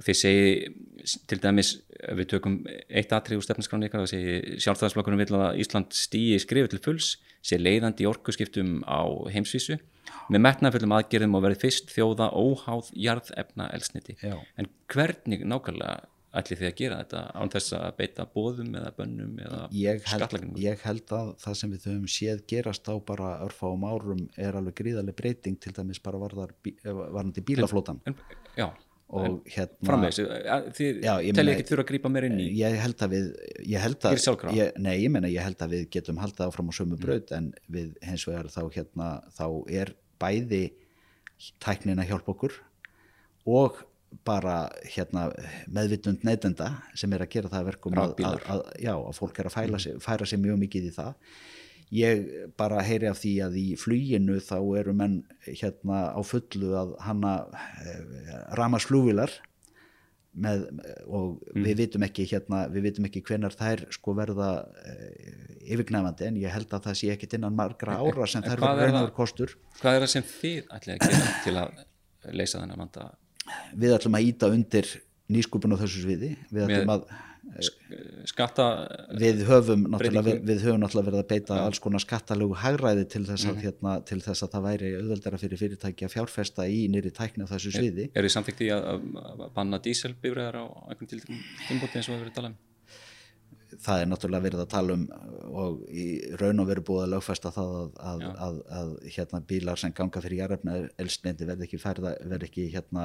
[0.00, 1.74] þið segi til dæmis
[2.16, 6.74] við tökum eitt atrið úr stefnskránu ykkar og segi sjálfstæðarsflokkurinn vil að Ísland stýi skrifið
[6.74, 7.10] til fulls
[7.44, 9.78] sé leiðandi í orkuskiptum á heimsvísu
[10.32, 16.68] með metnafullum aðgerðum og verið fyrst þjóða óháð jarðefna elsniti en hvernig nákvæmlega ætli þið
[16.68, 19.62] að gera þetta án þess að beita bóðum eða bönnum eða
[20.04, 20.52] skallagnum?
[20.62, 24.76] Ég held að það sem við höfum séð gerast á bara örfáum árum er alveg
[24.78, 28.68] gríðarlega breyting til dæmis bara varðar eh, varðandi bílaflótan en, en, Já,
[29.10, 30.20] og hérna framvegs,
[30.78, 31.00] þið
[31.34, 33.28] telli ekki þurfa að grípa mér inn í ég held að við
[33.66, 34.18] ég held að,
[34.54, 37.02] ég, nei, ég menna ég held að við getum haldið áfram á sömu mm.
[37.02, 37.38] braut mm.
[37.40, 39.46] en við hens vegar þá hérna þá
[39.82, 40.64] er bæði
[41.62, 42.58] tæknin að hjálpa okkur
[43.50, 43.82] og
[44.26, 44.56] bara
[44.90, 45.28] hérna,
[45.70, 49.56] meðvitund neytenda sem er að gera það verkum að, að, já, að fólk er að
[49.56, 49.82] færa mm.
[49.84, 51.12] sig, færa sig mjög mikið í það.
[51.90, 52.26] Ég
[52.58, 57.32] bara heyri af því að í fluginu þá eru menn hérna á fullu að hanna
[57.82, 59.32] eh, ramasflúvilar
[60.30, 60.66] með,
[61.10, 66.38] og við vitum ekki hérna, við vitum ekki hvenar þær sko verða uh, yfirgnæfandi en
[66.38, 69.56] ég held að það sé ekki innan margra ára sem en þær verður er kostur.
[69.80, 71.82] Hvað er það sem þið ætlið að gera til að
[72.38, 73.08] leysa þennan vanda
[73.74, 74.88] við ætlum að íta undir
[75.30, 76.36] nýskupun á þessu sviði.
[76.50, 77.10] Við ætlum að
[78.28, 78.64] skatta
[79.18, 83.48] við höfum náttúrulega, við, höfum náttúrulega verið að beita alls konar skattalegu hagræði til þess
[83.50, 87.48] að, hérna, til þess að það væri auðveldara fyrir fyrirtæki að fjárfesta í nýri tækni
[87.48, 88.10] á þessu sviði.
[88.14, 88.90] Er þið samþykkt því að,
[89.24, 92.58] að banna díselbifræðar á einhvern til tímbúti eins og við verið að tala um?
[93.78, 95.04] það er náttúrulega verið að tala um
[95.60, 96.06] og í
[96.40, 98.30] raun og veru búið að lögfesta það að, að, Já.
[98.46, 103.04] að, að hérna bílar sem ganga fyrir jarðefna elsneiti verði ekki, færða, verði ekki hérna,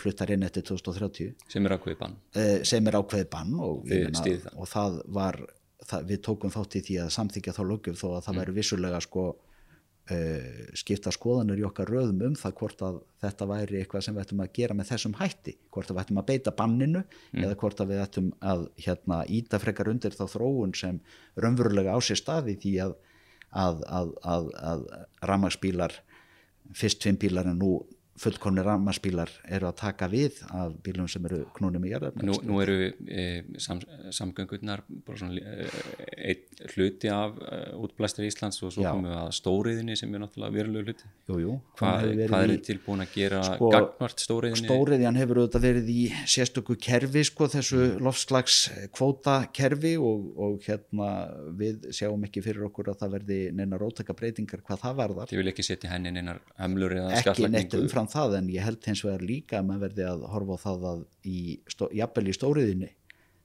[0.00, 2.14] fluttar inn eftir 2030 sem er ákveðið bann.
[2.32, 4.46] E, sem er ákveðið bann og, það?
[4.56, 5.40] og það var
[5.88, 9.00] það, við tókum þátt í því að samþykja þá lögum þó að það væri vissulega
[9.04, 14.16] sko uh, skipta skoðanir í okkar röðum um það hvort að þetta væri eitthvað sem
[14.16, 15.54] við ættum að gera með þessum hætti.
[15.74, 17.04] Hvort að við ættum að beita banninu
[17.36, 21.00] eða hvort að við ættum að hérna, íta frekar undir þá þróun sem
[21.36, 22.96] raunverulega á sér staði því að,
[23.52, 24.88] að, að, að, að
[25.30, 26.00] ramagsbílar
[26.76, 27.78] fyrst fimm bílar en nú
[28.18, 32.58] fullkomni ramagsbílar eru að taka við af bílum sem eru knúnum í jarðefni Nú, nú
[32.64, 32.76] eru
[33.06, 33.26] e,
[33.62, 33.80] sam,
[34.14, 35.68] samgöngurnar e,
[36.16, 38.90] einn hluti af e, útblæstir Íslands og svo Já.
[38.92, 42.60] komum við að stóriðinni sem er náttúrulega verulegu hluti jú, jú, hún Hvað, er í-
[42.68, 44.66] tilbúin að gera Sko, gagnvart stóriðinni?
[44.68, 48.02] Stóriðjan hefur auðvitað verið í sérstöku kerfi sko þessu Mm.
[48.04, 48.56] loftslags
[48.92, 51.08] kvóta kerfi og, og hérna
[51.56, 55.40] við sjáum ekki fyrir okkur að það verði neina rótaka breytingar hvað það varðar Þið
[55.42, 57.46] vil ekki setja henni einar hömlur eða ekki
[58.08, 60.86] umfram það en ég held hins vegar líka að maður verði að horfa á það
[60.92, 61.40] að í,
[61.98, 62.92] jafnvel í stóriðinni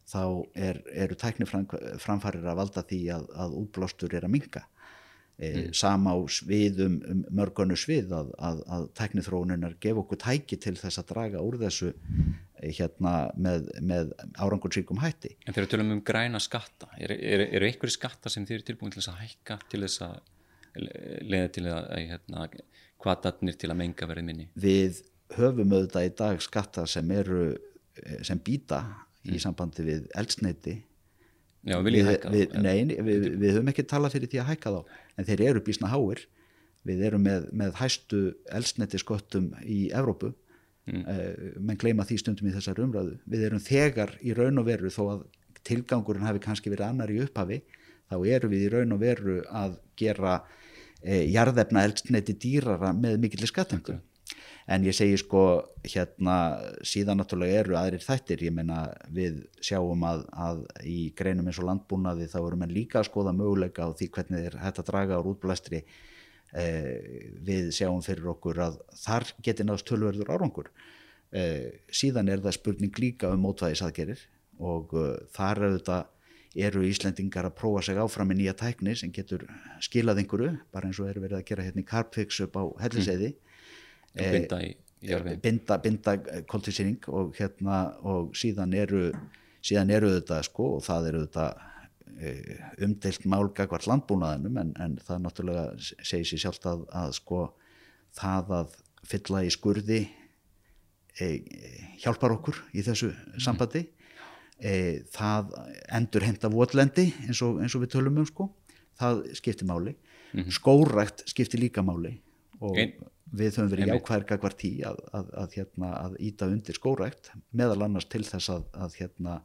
[0.10, 0.23] þá
[0.56, 4.65] er, eru tækni framfærir að valda því að, að útblástur er að minka
[5.39, 10.76] e, sama á sviðum um mörgunu svið að, að, að tæknithróuninnar gefa okkur tæki til
[10.76, 15.38] þess að draga úr þessu e, hérna með, með árangursíkum hætti.
[15.47, 18.69] En þegar við tölum um græna skatta eru er, er einhverju skatta sem þið eru
[18.73, 20.19] tilbúin til þess að hækka til þess að
[20.84, 21.91] le- leiða til að,
[22.43, 22.60] að
[23.04, 24.48] hérna, hvaðatnir til að menga verið minni.
[24.56, 25.04] Við
[25.38, 28.84] höfum auðvitað í dag skatta sem eru eh, sem býta
[29.24, 30.82] í sambandi við eldsneiti
[31.63, 32.56] Já, vil ég við, hækka það?
[32.66, 35.92] nei, við, við höfum ekki talað fyrir því að hækka þá en þeir eru bísna
[35.94, 36.26] háir.
[36.84, 40.34] Við erum með, með hæstu eldsneiti sköttum í Evrópu.
[40.84, 41.06] Mm.
[41.63, 43.13] menn gleyma því stundum í þessar umræðu.
[43.24, 45.22] Við erum þegar í raun og veru þó að
[45.63, 47.62] tilgangurinn hafi kannski verið annar í upphafi
[48.12, 50.42] þá erum við í raun og veru að gera
[51.04, 54.00] e, jarðefna eldsneiti dýrara með mikilli skattengu
[54.72, 55.44] en ég segi sko
[55.84, 56.38] hérna
[56.88, 58.46] síðan náttúrulega eru aðrir þættir.
[58.48, 63.02] Ég meina við sjáum að, að í greinum eins og landbúnaði þá erum við líka
[63.02, 65.84] að skoða möguleika á því hvernig er hægt að draga á útblæstri.
[66.54, 70.72] Eh, við sjáum fyrir okkur að þar geti náðst tölverður árangur.
[71.34, 74.22] Eh, síðan er það spurning líka um mótvæðisaðgerir
[74.63, 74.94] og
[75.34, 76.00] þar eru þetta
[76.54, 79.46] eru Íslendingar að prófa sig áfram í nýja tækni sem getur
[79.82, 83.34] skilað einhverju bara eins og er verið að gera hérna í Carpfix upp á helliseiði
[84.13, 86.16] að binda í jarðveginn binda, binda
[86.50, 89.08] koltísýring og hérna og síðan eru
[89.63, 91.48] síðan eru þetta sko og það eru þetta
[92.20, 92.34] e,
[92.86, 95.66] umdeilt málgagvart landbúnaðinum en, en það náttúrulega
[96.06, 97.44] segir sér sjálft að, að sko
[98.13, 98.78] það að
[99.10, 100.02] fylla í skurði
[101.18, 101.30] e,
[102.04, 103.12] hjálpar okkur í þessu
[103.42, 103.88] sambandi
[104.60, 105.56] e, það
[106.00, 108.50] endur henda votlendi eins og, eins og við tölum um sko.
[109.00, 109.96] Það skiptir máli.
[110.54, 112.16] Skórækt skiptir líka máli
[112.63, 112.94] og Ein-
[113.34, 117.86] við höfum verið jákvæðir gagvart tí að, að, að, hérna, að íta undir skórækt meðal
[117.86, 119.36] annars til þess að, að, hérna,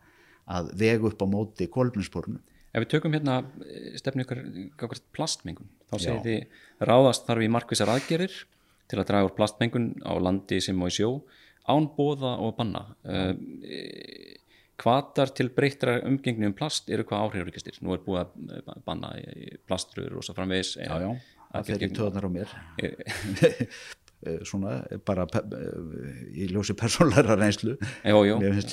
[0.49, 5.95] að vega upp á móti kólminsporinu Ef við tökum hérna eh, stefnu ykkur plastmengun, þá
[5.97, 6.03] Já.
[6.05, 8.35] segir þið ráðast þarf í markvissar aðgerir
[8.89, 11.23] til að draga úr plastmengun á landi sem í sjó,
[11.69, 12.85] án bóða og banna.
[14.79, 17.81] Hvatar til breyttra umgengni um plast eru hvað áhrifurikastir?
[17.83, 20.77] Nú er búið að eh, banna í plastrur og svo framvegis.
[20.79, 21.11] já, já,
[21.55, 22.95] það í töðnar á mér Eh,
[24.49, 27.77] svona bara pe- eh, í ljósi persónleira reynslu.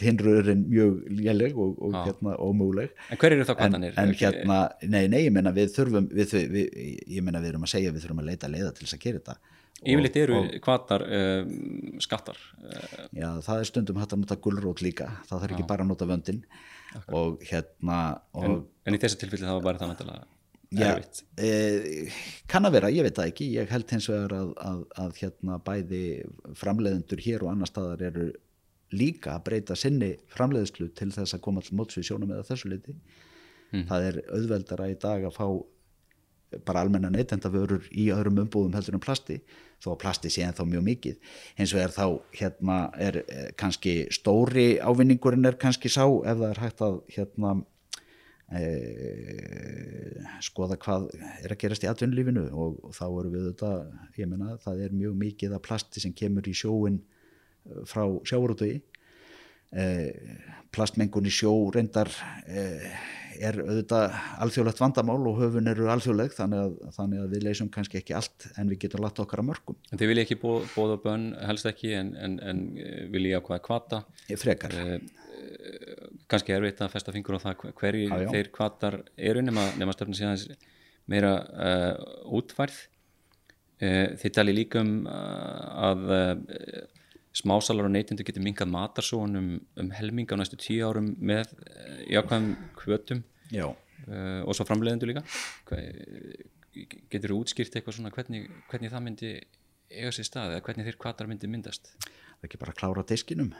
[0.01, 3.99] Hinröðurinn mjög léleg og, og hérna ómöguleg En hver eru þá en, hvatanir?
[4.01, 6.71] en hérna, nei, nei, ég meina við þurfum við, við,
[7.17, 9.21] ég meina við erum að segja við þurfum að leita leiða til þess að gera
[9.21, 9.37] þetta.
[9.85, 11.49] Yfirleitt eru og, hvatar um,
[12.01, 12.37] skattar.
[12.63, 15.09] Uh, já, það er stundum hægt að nota gulrót líka.
[15.29, 16.39] Það þarf ekki bara að nota vöndin
[17.11, 17.99] og hérna
[18.33, 18.55] og, en,
[18.87, 20.23] en í þessu tilfelli þá var það vantilega
[20.79, 21.21] Já, erfitt.
[21.37, 22.09] e,
[22.51, 25.59] kann að vera, ég veit það ekki ég held hins vegar að, að, að hérna
[25.65, 26.01] bæði
[26.61, 28.31] framleiðendur hér og annar staðar eru
[28.95, 32.71] líka að breyta sinni framleiðslu til þess að koma til móts við sjónum eða þessu
[32.73, 32.97] liti
[33.73, 33.85] Mm.
[33.89, 35.47] það er auðveldara í dag að fá
[36.65, 39.39] bara almenna neytenda vörur í öðrum umbúðum heldur en plasti
[39.83, 41.15] þó að plasti sé en þá mjög mikið
[41.59, 42.05] eins og er þá
[42.39, 47.55] hérna er eh, kannski stóri ávinningurinn er kannski sá ef það er hægt að hérna
[50.45, 53.71] skoða hvað er að gerast í atvinnulífinu og, og þá eru við þetta,
[54.19, 56.99] ég menna það er mjög mikið af plasti sem kemur í sjóin
[57.89, 58.83] frá sjáurútuði
[59.73, 59.85] e,
[60.75, 62.11] plastmengun í sjó reyndar
[63.41, 64.13] er auðvitað
[64.45, 68.47] alþjóðlegt vandamál og höfun eru alþjóðleg þannig að, þannig að við leysum kannski ekki allt
[68.55, 69.77] en við getum latt okkar að mörgum.
[69.89, 72.63] En þið vilja ekki bóða bönn helst ekki en, en, en
[73.13, 74.01] vilja ákvaða kvata?
[74.39, 74.77] Frekar.
[76.25, 78.29] Eh, kannski er veit að festa fingur á það hverju já, já.
[78.33, 80.57] þeir kvatar eru nema, nema stöfnum síðan
[81.05, 81.93] meira uh,
[82.33, 82.77] útfærð.
[83.75, 86.05] Uh, þið tali líka um uh, að
[87.35, 89.49] smásalar og neytindu getur minkað matarsóun um,
[89.81, 93.67] um helming á næstu tíu árum með eh, jákvæðum kvötum Já.
[93.67, 95.25] og svo framleiðendu líka
[97.11, 99.33] getur þú útskýrt eitthvað svona hvernig, hvernig það myndi
[99.91, 103.05] eiga sér stað eða hvernig þér kvatar myndi myndast Það er ekki bara að klára
[103.11, 103.51] diskinum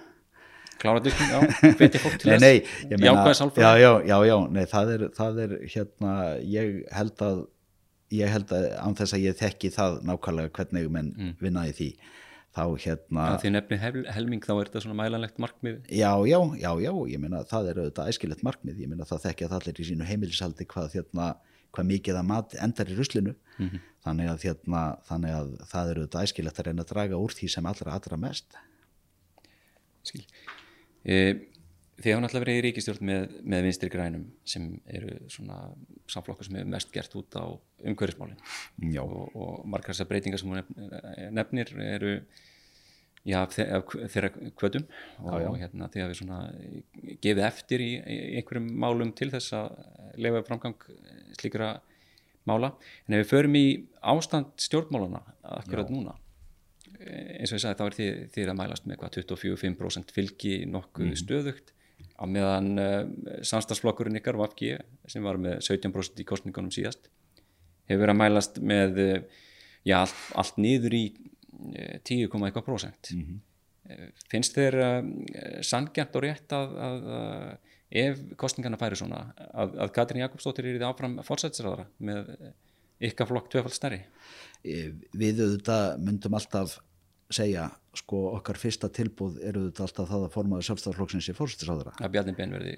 [0.82, 2.74] Klára diskinum, já, hveti fólk til þess?
[2.92, 6.16] jákvæða sálfræð Já, já, já, já, nei, það er, það er hérna,
[6.56, 7.46] ég held að
[8.14, 11.34] ég held að án þess að ég þekki það nákvæmlega hvernig menn mm.
[11.42, 11.90] vinnaði því
[12.56, 15.82] þá hérna að því nefni hel, helming þá er þetta svona mælanlegt markmið?
[15.90, 19.50] Já, já, já, já, ég meina það er auðvitað æskilegt markmið, ég meina það þekkja
[19.52, 21.34] það allir í sínu heimilisaldi hvað hérna
[21.76, 23.34] hvað mikið að mat endar í ruslinu.
[23.58, 23.82] Mm -hmm.
[24.06, 27.50] þannig að hérna þannig að það er auðvitað æskilegt að reyna að draga úr því
[27.52, 28.58] sem allra allra mest.
[30.06, 30.24] Skil
[31.06, 31.20] e,
[31.96, 35.60] Þið hafa náttúrulega verið í ríkistjórn með, með vinstri grænum sem eru svona
[36.12, 37.46] samflokkar sem hefur mest gert út á
[37.88, 40.66] umhverfismálinn og, og margar þessar breytingar sem hún
[41.38, 42.12] nefnir eru
[43.24, 44.84] já, þeirra kvötum
[45.24, 45.50] og já, já.
[45.64, 46.42] hérna þegar við svona
[47.24, 49.80] gefið eftir í, í einhverjum málum til þess að
[50.28, 50.78] lefa framgang
[51.40, 51.72] slíkra
[52.46, 52.74] mála.
[53.08, 53.66] En ef við förum í
[54.04, 55.24] ástand stjórnmálana
[55.62, 56.20] akkurat núna
[57.06, 61.18] eins og ég sagði þá er þið, þið að mælast með 24-5% fylgi nokkuð mm.
[61.22, 61.76] stöðugt
[62.16, 63.02] á meðan uh,
[63.46, 64.78] samstagsflokkurinn ykkar VFG
[65.12, 67.10] sem var með 17% í kostningunum síðast
[67.90, 69.18] hefur verið að mælast með uh,
[69.88, 74.12] já, allt, allt niður í uh, 10,1% mm -hmm.
[74.32, 74.80] finnst þér
[75.62, 80.76] sangjant og rétt að, að, að ef kostningarna færi svona að, að Katrín Jakobsdóttir er
[80.76, 82.32] í því áfram fórsætsraðara með
[83.06, 84.02] ykkar flokk tvefald stærri
[84.66, 86.80] Við auðvitað myndum alltaf
[87.34, 92.12] segja sko okkar fyrsta tilbúð eru þetta alltaf það að formaður sjálfstæðarflokksins í fórsættisáðara að
[92.14, 92.76] Bjarni Ben verði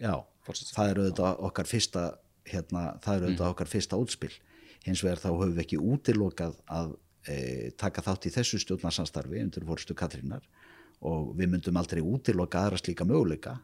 [0.76, 2.04] það eru þetta okkar fyrsta
[2.48, 3.56] hérna, það eru þetta mm.
[3.56, 4.32] okkar fyrsta útspil.
[4.86, 6.94] Hins vegar þá höfum við ekki útilokað að
[7.28, 7.38] e,
[7.80, 10.46] taka þátt í þessu stjórnarsanstarfi undir fórstu Katrínar
[11.08, 13.58] og við myndum aldrei útiloka aðra slíka möguleika.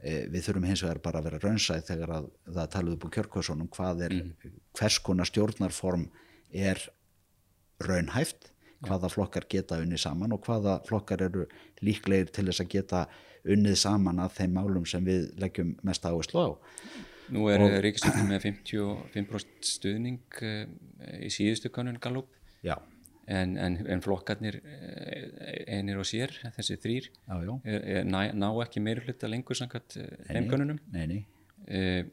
[0.00, 3.70] E, við þurfum hins vegar bara að vera raunsæð þegar að það taluðu búið kjörkvæðsónum
[3.76, 4.58] hvað er mm.
[4.80, 6.10] hvers konar stjórnarform
[6.66, 6.82] er
[7.86, 8.50] raunhæft
[8.84, 11.46] hvaða flokkar geta unnið saman og hvaða flokkar eru
[11.84, 13.04] líklegir til þess að geta
[13.46, 16.48] unnið saman að þeim málum sem við leggjum mest áherslu á.
[17.34, 20.66] Nú er Ríkistöndin með 55% stuðning uh,
[21.18, 22.30] í síðustu konun Gallup.
[23.26, 27.08] En, en, en flokkarnir uh, einir og sér, þessi þrýr,
[28.06, 30.78] ná, ná ekki meira hluta lengur samkvæmt þeim konunum.
[30.94, 32.06] Nei, nei.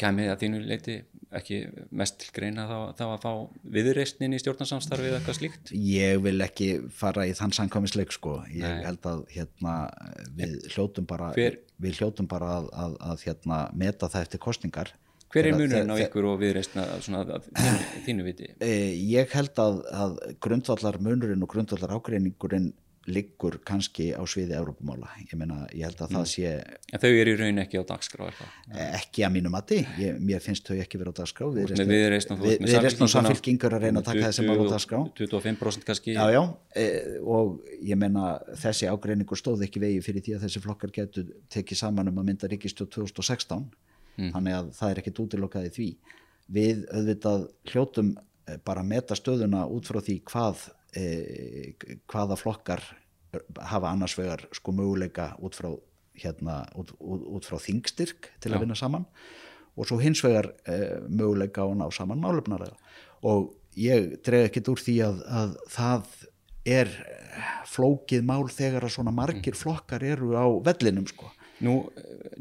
[0.00, 0.98] Kemið að þínu leiti
[1.38, 1.60] ekki
[1.94, 3.32] mest til greina þá, þá að fá
[3.76, 5.72] viðreistnin í stjórnarsamstarfið eða eitthvað slíkt?
[5.74, 8.84] Ég vil ekki fara í þann sangkvæmisleik sko, ég Nei.
[8.86, 9.76] held að hérna,
[10.38, 14.94] við hljótum bara við hljótum bara að, að, að hérna, meta það eftir kostningar
[15.34, 18.48] Hver er munurinn á ykkur og viðreistna svona, þínu, þínu viti?
[18.62, 20.12] Eh, ég held að, að
[20.44, 22.68] grundvallar munurinn og grundvallar ágreiningurinn
[23.10, 26.16] liggur kannski á sviði Európamála, ég meina, ég held að mm.
[26.16, 26.52] það sé
[26.94, 28.28] en þau eru í raun ekki á dagskrá
[28.72, 29.80] ekki að mínu mati.
[30.00, 31.48] Ég, mér finnst þau ekki verið á dagskrá.
[31.52, 31.90] Við erum
[32.64, 35.00] við samfélkingur að reyna að taka þessi mál á dagskrá.
[35.20, 36.14] 25% kannski.
[36.16, 36.42] Já, já,
[36.74, 36.86] e,
[37.20, 41.80] og ég meina þessi ágreiningur stóð ekki vegi fyrir því að þessi flokkar getur tekið
[41.80, 44.30] saman um að mynda ríkistjóð 2016 mm.
[44.36, 45.90] þannig að það er ekkit útilokkaði því.
[46.54, 50.68] Við auðvitað hljótum e, bara meta stöðuna út frá því hvað
[52.10, 52.84] hvaða flokkar
[53.70, 55.72] hafa annars vegar sko möguleika út frá,
[56.20, 58.56] hérna, út, út, út frá þingstyrk til Já.
[58.56, 59.06] að vinna saman
[59.74, 60.78] og svo hins vegar e,
[61.08, 62.76] möguleika á að ná saman málefnaræða
[63.26, 66.12] og ég dreg ekkit úr því að, að það
[66.64, 66.92] er
[67.68, 69.60] flókið mál þegar að svona margir mm.
[69.60, 71.32] flokkar eru á vellinum sko
[71.62, 71.74] Nú,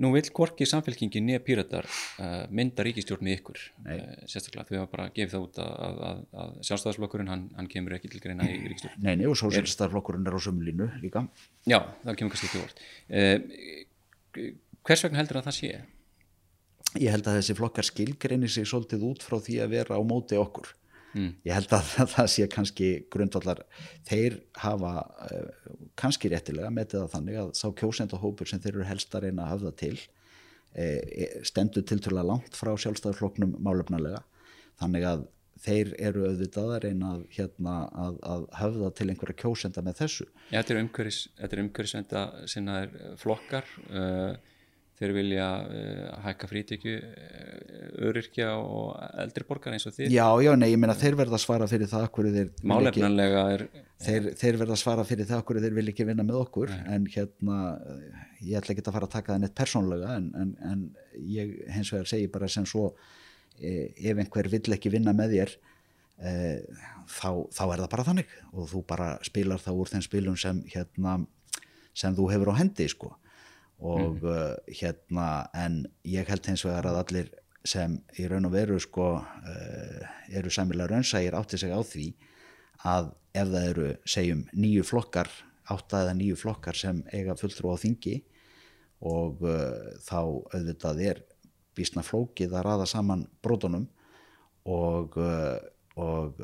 [0.01, 4.65] nú vil Korki samfélkingin nýja pýratar uh, mynda ríkistjórn með ykkur uh, sérstaklega.
[4.69, 5.73] Þau hafa bara gefið það út að,
[6.09, 10.25] að, að sjálfstæðarsflokkurinn hann, hann kemur ekki til greina í ríkistjórn Nei, nei og sósélstæðarflokkurinn
[10.29, 11.27] er á sömulínu líka.
[11.69, 14.47] Já, það kemur kannski ekki vort uh,
[14.83, 15.75] Hvers vegna heldur að það sé?
[16.99, 20.37] ég held að þessi flokkar skilgreinir sig svolítið út frá því að vera á móti
[20.37, 20.73] okkur
[21.13, 21.29] mm.
[21.47, 23.63] ég held að það sé kannski grundvallar,
[24.09, 24.95] þeir hafa
[25.29, 29.45] uh, kannski réttilega metið það þannig að sá kjósendahópur sem þeir eru helst að reyna
[29.45, 34.23] að hafa það til uh, stendur til til að langt frá sjálfstæðarflokknum málefnalega
[34.81, 35.27] þannig að
[35.63, 40.25] þeir eru auðvitað að reyna að, hérna, að, að höfða til einhverja kjósenda með þessu.
[40.49, 40.73] Ja, þetta
[41.45, 42.79] er umhverfisvenda sinna
[43.21, 44.33] flokkar uh,
[44.99, 50.13] þeir vilja uh, hækka frítekju uh, öryrkja og eldri borgar eins og þið.
[50.13, 53.65] Já, já, nei, ég meina þeir verða að svara fyrir það þeir Málefnanlega er
[54.03, 56.85] þeir, þeir verða að svara fyrir það okkur þeir vil ekki vinna með okkur nei.
[56.95, 57.59] en hérna,
[58.43, 60.87] ég ætla ekki að fara að taka það neitt persónlega en, en, en
[61.33, 62.89] ég hens vegar segi bara sem svo
[63.59, 66.35] e, ef einhver vill ekki vinna með þér e,
[67.07, 68.37] þá, þá er það bara þannig.
[68.53, 71.19] Og þú bara spilar það úr þeim spilum sem hérna
[71.93, 73.13] sem þú hefur á hendi sko
[73.83, 74.27] og mm.
[74.27, 75.29] uh, hérna
[75.59, 77.31] en ég held hins vegar að allir
[77.67, 82.05] sem í raun og veru sko uh, eru samilega raunsægir átti sig á því
[82.87, 85.31] að ef það eru segjum nýju flokkar
[85.73, 88.21] átta eða nýju flokkar sem eiga fulltrú á þingi
[89.03, 90.19] og uh, þá
[90.55, 91.21] auðvitað er
[91.75, 93.87] bísna flókið að raða saman brotunum
[94.69, 95.15] og,
[95.97, 96.41] og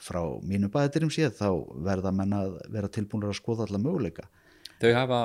[0.00, 1.48] frá mínu bæðirum séð þá
[1.82, 4.28] verða menn að vera tilbúinur að skoða alla möguleika
[4.76, 5.20] Þau hafa,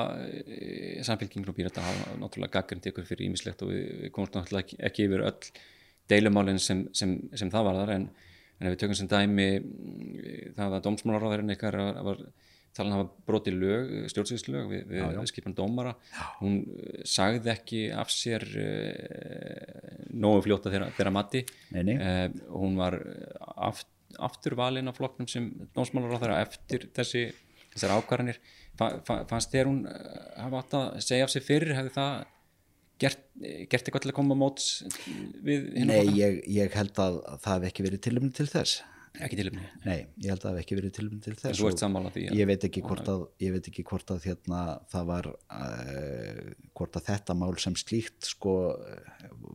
[0.45, 4.79] e, samfélkingur og býrata hafa náttúrulega gaggrind ykkur fyrir ímislegt og við, við komumst náttúrulega
[4.87, 5.51] ekki, yfir öll
[6.11, 8.07] deilumálinn sem, sem, sem það var þar en,
[8.59, 9.49] en ef við tökum sem dæmi
[10.55, 11.77] það að dómsmálaráðarinn ykkar
[12.07, 12.23] var
[12.75, 15.21] talan hafa brotið lög, stjórnsýðslög við, við já.
[15.27, 16.23] skipan dómara já.
[16.39, 16.61] hún
[17.07, 22.95] sagði ekki af sér uh, nógu fljóta þeirra mati uh, hún var
[23.57, 27.27] aft, aftur valin af flokknum sem dómsmálaráðara eftir þessi,
[27.73, 28.39] þessar ákvarðanir
[28.79, 32.13] fannst þér hún eh, hafa átt að segja af sig fyrir, hefði það
[33.01, 34.69] gert, gert eitthvað til að koma móts
[35.43, 38.81] við hinn og Nei, ég, ég held að það hef ekki verið tilumni til þess
[39.19, 39.65] ekki tilumni?
[39.83, 41.63] Nei, ég held að það hef ekki verið tilumni til þess
[42.15, 42.27] því?
[42.37, 42.67] Ég veit
[43.11, 44.61] að, veit ekki hvort að hérna,
[44.93, 46.45] það var uh,
[46.77, 48.55] hvort að þetta mál sem slíkt sko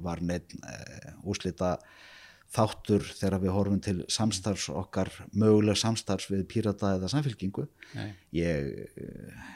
[0.05, 1.77] var neitt uh, úslita
[2.55, 7.67] þáttur þegar við horfum til samstarfs okkar, möguleg samstarfs við pírata eða samfélkingu
[7.97, 8.11] Nei.
[8.37, 9.47] ég eh,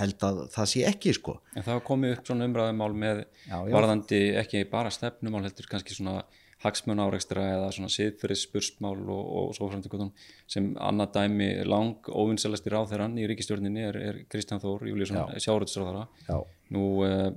[0.00, 3.72] held að það sé ekki sko En það komið upp svona umræðumál með já, já.
[3.74, 6.22] varðandi ekki bara stefnumál heldur kannski svona
[6.60, 10.10] hagsmun áreikstra eða svona siðfyrir spursmál og, og svo framtökuðum
[10.50, 16.04] sem annað dæmi lang óvinnselasti ráþæran í ríkistjórninni er, er Kristján Þór, Júliusson, sjáuröldsráðara
[16.74, 17.30] nú uh,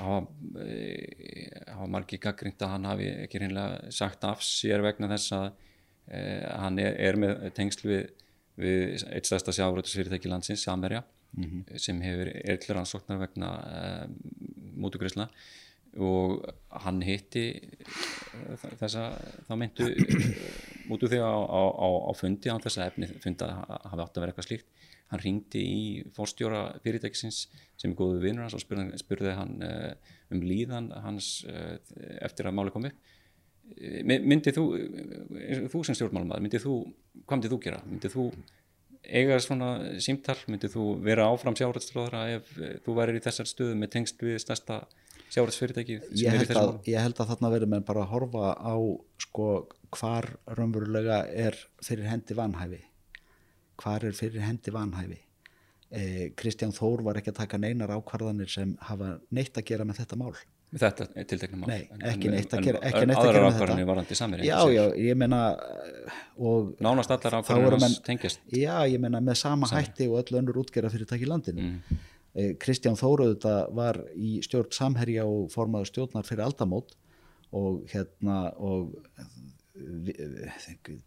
[0.00, 1.44] hafa, uh,
[1.76, 6.48] hafa margi gaggringt að hann hafi ekki reynilega sagt af sér vegna þess að uh,
[6.64, 8.02] hann er, er með tengsl við,
[8.58, 11.04] við eitt stærsta sjáuröldsfyrirtæki landsins, Samerja
[11.36, 11.78] mm -hmm.
[11.78, 13.54] sem hefur erðlur ansóknar vegna
[14.74, 15.30] mútugreysla
[15.96, 16.44] og
[16.84, 19.08] hann hitti eh, þessa,
[19.48, 19.88] þá myndu
[20.90, 24.22] mútu þig á, á, á, fundi án þess að efni fundi að hafa átt að
[24.22, 24.74] vera eitthvað slíkt
[25.08, 25.84] hann ringdi í
[26.16, 27.46] fórstjóra fyrirtækisins
[27.80, 29.92] sem er góðu vinnur hans og spurði, spurði hann uh,
[30.34, 31.78] um líðan hans uh,
[32.20, 32.92] eftir að máli komi
[34.04, 34.64] myndið þú
[35.72, 36.76] þú sem stjórnmálum myndið þú,
[37.24, 37.80] hvað myndið þú gera?
[37.84, 38.24] Myndið þú
[39.04, 39.68] eiga svona
[40.04, 42.48] símtar myndið þú vera áfram sjárætstróðara ef
[42.84, 44.80] þú værir í þessar stöðu með tengst við stærsta
[45.34, 46.34] sjárætsfyrirtæki ég
[46.88, 48.74] ég held að þarna verður með bara að horfa á
[49.22, 49.48] sko
[49.96, 52.82] hvar raunverulega er fyrir hendi vanhæfi.
[53.78, 55.18] Hvar er fyrir hendi vanhæfi?
[55.88, 60.02] Eh, Kristján Þór var ekki að taka neinar ákvarðanir sem hafa neitt að gera með
[60.02, 60.34] þetta mál.
[60.68, 61.70] Þetta tiltekna mál?
[61.70, 64.40] Nei, ekki neitt að gera, neitt að gera með þetta.
[64.44, 65.40] Já, já, ég menna
[66.84, 69.88] Nánast allar ákvarðanir tengjast Já, ég menna með sama Samir.
[69.88, 71.70] hætti og öll önnur útgerða fyrirtæki í landinu.
[71.70, 72.04] Mm.
[72.38, 76.94] Eh, Kristján Þóruðta var í stjórn samherja og formaður stjórnar fyrir aldamót
[77.56, 78.92] og hérna og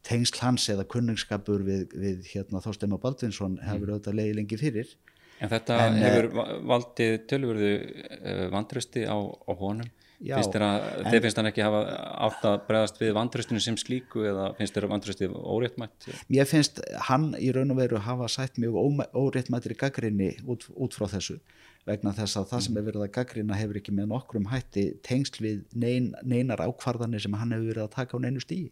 [0.07, 3.93] tengsl hans eða kunningsskapur við, við hérna, Þorstein og Baldvinsson hefur mm.
[3.95, 4.93] auðvitað leiði lengi fyrir
[5.41, 9.89] En þetta en, hefur eh, valdið tölvörðu eh, vantrösti á, á honum
[10.22, 11.80] Já, finnst þér að, en, þeir finnst hann ekki hafa
[12.28, 16.09] átt að bregðast við vantröstinu sem slíku eða finnst þér vantröstið óréttmætt?
[16.30, 20.97] Mér finnst hann í raun og veru hafa sætt mjög óréttmættir í gaggrinni út, út
[20.97, 21.39] frá þessu
[21.88, 25.41] vegna þess að það sem er verið að gaggrina hefur ekki með nokkrum hætti tengsl
[25.41, 28.69] við nein, neinar ákvarðanir sem hann hefur verið að taka á neinu stíi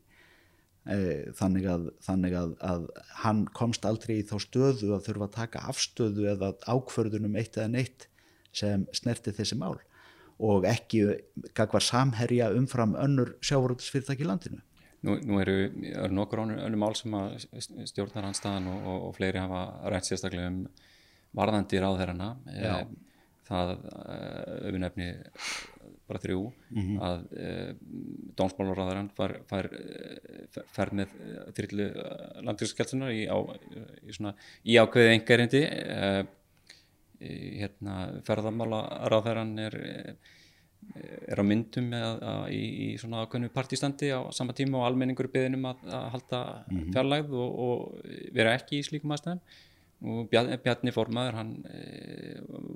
[0.85, 0.99] e,
[1.39, 2.85] þannig, að, þannig að, að
[3.23, 7.73] hann komst aldrei í þá stöðu að þurfa að taka afstöðu eða ákvörðunum eitt eða
[7.79, 8.09] neitt
[8.53, 9.79] sem snerti þessi mál
[10.39, 11.03] og ekki
[11.57, 14.61] gagvar samherja umfram önnur sjávarútisfyrirtæki í landinu.
[15.07, 15.57] Nú, nú eru,
[15.93, 17.37] eru nokkur önnur mál sem að
[17.87, 20.63] stjórnar handstaðan og, og, og fleiri hafa rætt sérstaklega um
[21.39, 22.33] varðandi ráðherrana.
[22.55, 22.81] Já.
[23.49, 25.07] Það auðvunefni
[26.09, 26.41] bara þrjú
[27.05, 27.69] að uh,
[28.37, 31.13] dómsmálaráðarann fær, fær, uh, fær með
[31.57, 31.87] þrillu
[32.47, 34.33] landvísaskjálsunar í, í,
[34.73, 36.21] í ákveði engarindi uh,
[37.19, 37.95] hérna
[38.27, 39.79] ferðamálaráðarann er
[41.29, 45.29] er á myndum með, að, í, í svona ákveðinu partistandi á sama tíma og almenningur
[45.31, 46.39] beðinum að, að halda
[46.95, 49.41] fjarlægð og, og vera ekki í slíkum aðstæðum
[50.09, 51.79] og Bjarni, formaður hann e,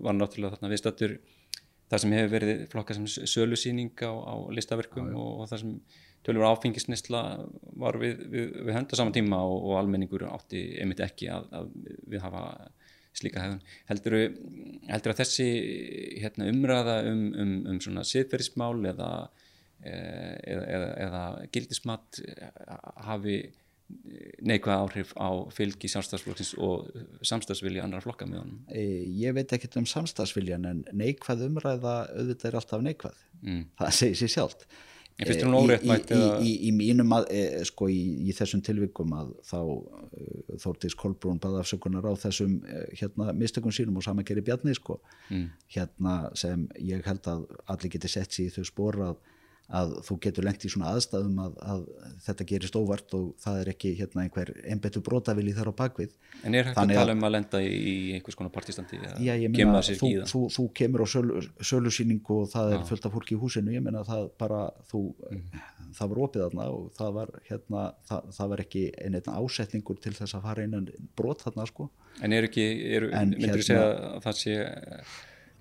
[0.04, 1.14] var náttúrulega þarna viðstattur
[1.92, 5.20] það sem hefur verið flokka sem sölusýning á, á listaverkum já, já.
[5.22, 5.74] Og, og það sem
[6.28, 7.24] tölur áfengisnisla
[7.80, 11.72] var við, við, við hönda saman tíma og, og almenningur átti einmitt ekki að, að
[12.12, 12.44] við hafa
[13.18, 13.64] slíka hefðun.
[13.90, 14.18] Heldur,
[14.90, 15.48] heldur að þessi
[16.24, 19.10] hérna, umræða um, um, um svona siðferðismál eða,
[19.84, 22.24] eða, eða, eða gildismat
[23.08, 23.42] hafi
[24.44, 26.88] neikvæð áhrif á fylgi samstagsflokksins og
[27.26, 28.62] samstagsvilja annar flokka með honum?
[28.74, 33.22] Ég veit ekki um samstagsviljan en neikvæð umræða auðvitað er alltaf neikvæð.
[33.44, 33.62] Mm.
[33.80, 34.68] Það segir sér sjálft.
[35.22, 39.60] Óréttmætt í, í, í, í mínum að, e, sko í þessum tilvikum að þá
[40.64, 42.60] Þórtís Kolbrún baða afsökunar á þessum
[42.94, 45.00] hérna mistökum sínum og sama gerir Bjarni sko
[45.30, 45.46] mm.
[45.76, 49.22] hérna sem ég held að allir geti sett sér í þau spór að
[49.72, 51.84] að þú getur lengt í svona aðstæðum að, að
[52.26, 56.12] þetta gerist óvart og það er ekki hérna einhver einbetu brotavili þar á bakvið
[56.44, 59.48] En er hægt Þannig að tala um að lenda í einhvers konar partistandi Já, ég
[59.54, 63.40] meina, þú, þú, þú kemur á sölu, sölusýningu og það er fullt af fólki í
[63.40, 64.62] húsinu, ég meina það bara
[64.92, 65.66] þú, mm.
[65.96, 70.18] það var opið þarna og það var hérna, það, það var ekki einn ásetningur til
[70.20, 71.90] þess að fara einan brot þarna sko.
[72.22, 72.66] En er ekki,
[72.98, 74.58] er, myndur þú segja að það sé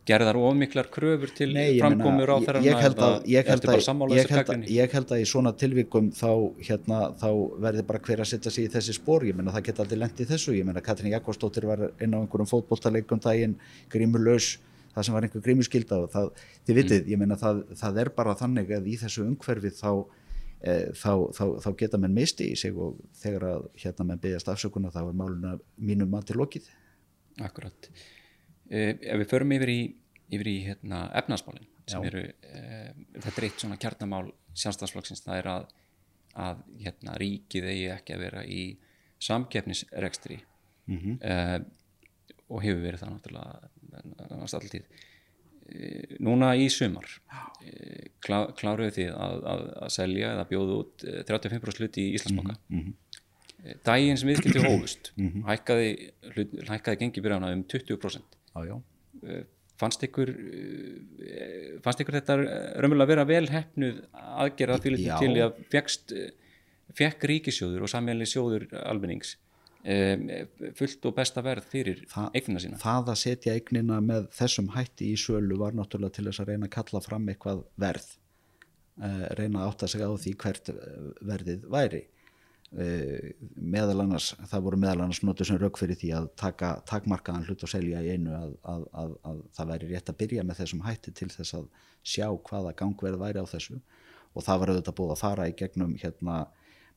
[0.08, 5.12] gerðar ómiklar kröfur til Nei, framkomur á þeirra ég held að ég ég, ég held
[5.14, 7.28] að í svona tilvikum þá, hérna, þá
[7.62, 10.22] verður bara hver að setja sig í þessi spór ég menna það geta aldrei lengt
[10.22, 10.56] í þessu.
[10.56, 13.54] Ég menna Katrín Jakobsdóttir var inn á einhverjum fótbolltaleikum daginn
[13.92, 14.56] grímulös
[14.92, 16.32] það sem var einhver grímuskylda og það,
[16.66, 17.12] þið vitið, mm.
[17.12, 19.92] ég menna það, það er bara þannig að í þessu umhverfi þá,
[20.60, 24.50] e, þá, þá, þá geta menn misti í sig og þegar að hérna menn byggjast
[24.52, 26.68] afsökunar þá er máluna mínum mann til lokið.
[27.40, 27.88] Akkurat
[28.72, 29.80] ef við förum yfir í,
[30.32, 35.50] yfir í hérna, efnarsmálinn sem eru, uh, þetta er eitt svona kjarnamál sjálfstafsflokksins, það er
[35.52, 35.68] að,
[36.46, 38.64] að hérna, ríkið eigi ekki að vera í
[39.22, 41.16] samkeppnisrekstri mm -hmm.
[41.20, 41.58] uh,
[42.48, 45.08] og hefur verið það náttúrulega alltíð.
[46.20, 47.06] Núna í sumar
[48.20, 52.56] klá, kláruðu þið að, að, að selja eða bjóðu út 35% hluti í Íslandsbanka.
[52.68, 53.78] Mm -hmm.
[53.86, 55.44] Dægin sem viðskipti hófust, mm -hmm.
[55.48, 56.12] hækkaði,
[56.68, 58.76] hækkaði gengi byrjana um 20% já, já.
[59.22, 59.44] Eh,
[59.80, 64.02] fannst ykkur eh, fannst ykkur þetta raunverulega að vera vel hefnuð
[64.44, 66.14] aðgerða til því að fegst
[66.92, 69.38] fekk ríkisjóður og sammeilin sjóður almennings
[70.78, 72.76] fullt og besta verð fyrir Þa, eignina sína?
[72.78, 76.68] það að setja eignina með þessum hætti í sölu var náttúrulega til þess að reyna
[76.68, 78.12] að kalla fram eitthvað verð
[79.38, 80.70] reyna að átta sig á því hvert
[81.24, 82.02] verðið væri.
[82.02, 82.21] Eh,
[82.72, 87.64] meðal annars, það voru meðal annars notur sem rauk fyrir því að taka takmarkaðan hlut
[87.66, 90.84] og selja í einu að, að, að, að það væri rétt að byrja með þessum
[90.86, 91.66] hætti til þess að
[92.14, 93.76] sjá hvaða gangverð væri á þessu.
[94.32, 96.38] Og það var auðvitað búið að fara í gegnum hérna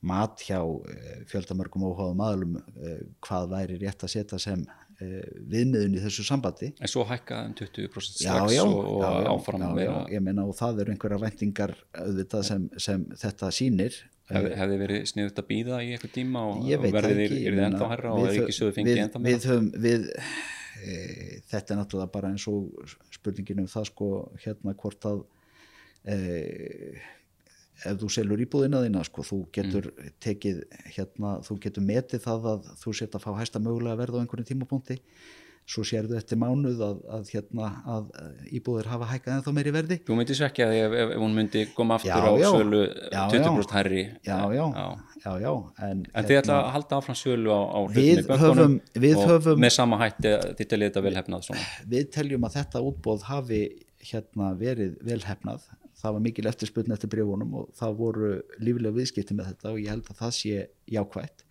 [0.06, 4.66] mat hjá eh, fjöldamörgum óháðum aðlum eh, hvað væri rétt að setja sem
[4.96, 6.70] viðmiðun í þessu sambandi.
[6.80, 9.66] En svo hækkaðum 20% strax já, já, og, já, áfram
[10.08, 13.98] ég meina og það eru einhverja vendingar auðvitað sem, sem þetta sýnir.
[14.32, 16.64] Hef, hefði verið sniðut að býða í eitthvað tíma og
[16.96, 19.36] verðið er þið ennþá herra og er ekki sögðu fengið ennþá meira?
[19.36, 20.08] Við höfum, við,
[20.80, 20.96] e,
[21.52, 24.08] þetta er náttúrulega bara eins og spurningin um það sko
[24.42, 25.22] hérna hvort að
[26.10, 26.18] e,
[27.84, 30.12] ef þú selur íbúðina þína sko þú getur mm.
[30.24, 30.62] tekið
[30.98, 34.48] hérna, þú getur metið það að þú setja að fá hæsta mögulega verð á einhvern
[34.48, 35.00] tímapunkti.
[35.66, 38.10] Svo sérðu eftir mánuð að, að, hérna, að
[38.54, 39.96] íbúður hafa hækkað en þá meiri verði.
[40.06, 42.82] Þú myndir svo ekki að ef, ef hún myndi koma aftur já, á já, sölu
[43.34, 44.66] 20% herri Já, já,
[45.24, 45.50] já, já
[45.88, 49.64] En, en þið ætla að hérna- halda áfram sölu á, á við höfum, við höfum,
[49.66, 51.66] með sama hætti þið teljið þetta velhefnað svona.
[51.96, 53.64] Við teljum að þetta útbóð hafi
[54.06, 55.66] hérna verið velhefnað
[56.02, 59.92] það var mikil eftirspunni eftir bregunum og það voru lífilega viðskipti með þetta og ég
[59.94, 61.46] held að það sé jákvægt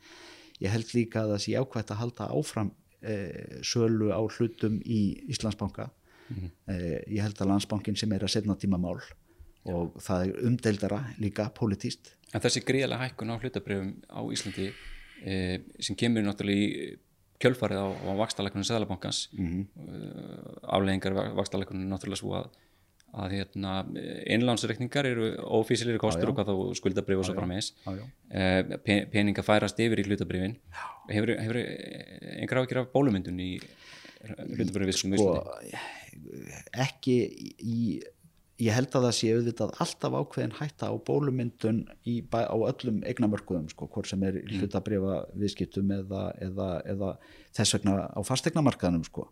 [0.62, 2.72] ég held líka að það sé jákvægt að halda áfram
[3.02, 3.14] e,
[3.66, 5.00] sölu á hlutum í
[5.32, 6.50] Íslandsbanka mm -hmm.
[6.72, 9.00] e, ég held að landsbankin sem er að setna tíma mál
[9.64, 12.12] og það er umdeildara líka politíst.
[12.34, 14.72] En þessi gríðalega hækkun á hlutabrjöfum á Íslandi
[15.24, 16.98] e, sem kemur náttúrulega í
[17.40, 19.64] kjölfarið á, á vakstalækunum Sæðalabankans mm -hmm.
[20.62, 22.50] afleggingar vakstalækunum náttúrulega svo að
[23.14, 23.74] að hérna,
[24.34, 27.70] innlánsreikningar eru ofísilir kostur og hvað þá skuldabrif og svo frammeins
[28.30, 28.74] eh,
[29.12, 30.56] peninga færast yfir í hlutabrifin
[31.12, 33.52] hefur, hefur einhver ákveður af bólumyndun í
[34.24, 35.38] hlutabrifin sko,
[36.86, 37.18] ekki
[37.62, 37.78] í
[38.62, 43.66] ég held að það sé auðvitað alltaf ákveðin hætta á bólumyndun í, á öllum eignamörkuðum
[43.72, 47.10] sko, hvort sem er í hlutabrifa viðskiptum eða, eða, eða
[47.56, 49.26] þess vegna á fastegnamarkaðanum sko.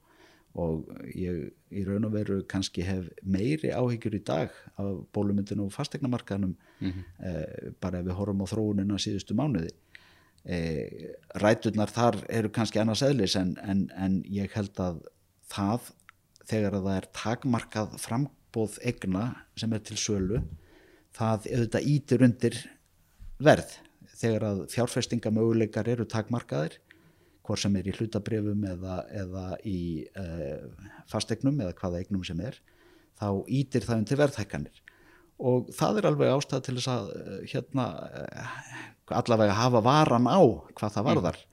[0.59, 5.72] Og ég í raun og veru kannski hef meiri áhyggjur í dag af bólumyndun og
[5.72, 6.53] fastegnamarkaðanum
[7.24, 9.72] eh, bara ef við horfum á þróunina síðustu mánuði.
[10.44, 15.00] Eh, ræturnar þar eru kannski annars eðlis en, en, en ég held að
[15.53, 15.92] það
[16.50, 19.24] þegar að það er takmarkað frambóð egna
[19.57, 20.42] sem er til sölu
[21.16, 22.59] það auðvitað ítir undir
[23.42, 23.76] verð.
[24.22, 26.76] Þegar að fjárfestingamöguleikar eru takmarkaðir
[27.53, 29.80] hvort sem er í hlutabrifum eða, eða í
[30.16, 32.57] uh, fastegnum eða hvaða egnum sem er
[33.20, 34.82] þá ítir það undir verðhækkanir.
[35.42, 37.84] Og það er alveg ástæð til þess að eh, hérna
[38.14, 38.59] eh,
[39.18, 40.40] allavega hafa varan á
[40.78, 41.38] hvað það varðar.
[41.42, 41.48] Mm.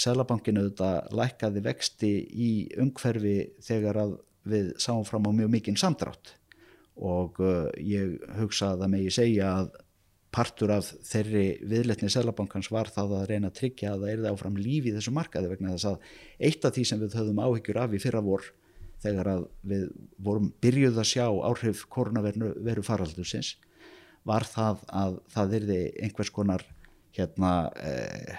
[0.00, 2.48] Sælabankinu auðvitað lækkaði vexti í
[2.80, 4.14] umhverfi þegar að
[4.48, 6.32] við sáum fram á mjög mikinn samdrátt.
[6.98, 9.68] Og uh, ég hugsa að það megi segja að
[10.34, 14.34] partur af þeirri viðletni Sælabankans var það að reyna að tryggja að það er það
[14.34, 16.10] áfram lífi í þessu markaði vegna þess að
[16.48, 18.50] eitt af því sem við höfðum áhyggjur af í fyrra vor
[19.02, 19.86] þegar að við
[20.26, 23.54] vorum byrjuð að sjá áhrif koronaveru faraldursins
[24.28, 26.64] var það að það erði einhvers konar
[27.16, 28.38] hérna eh,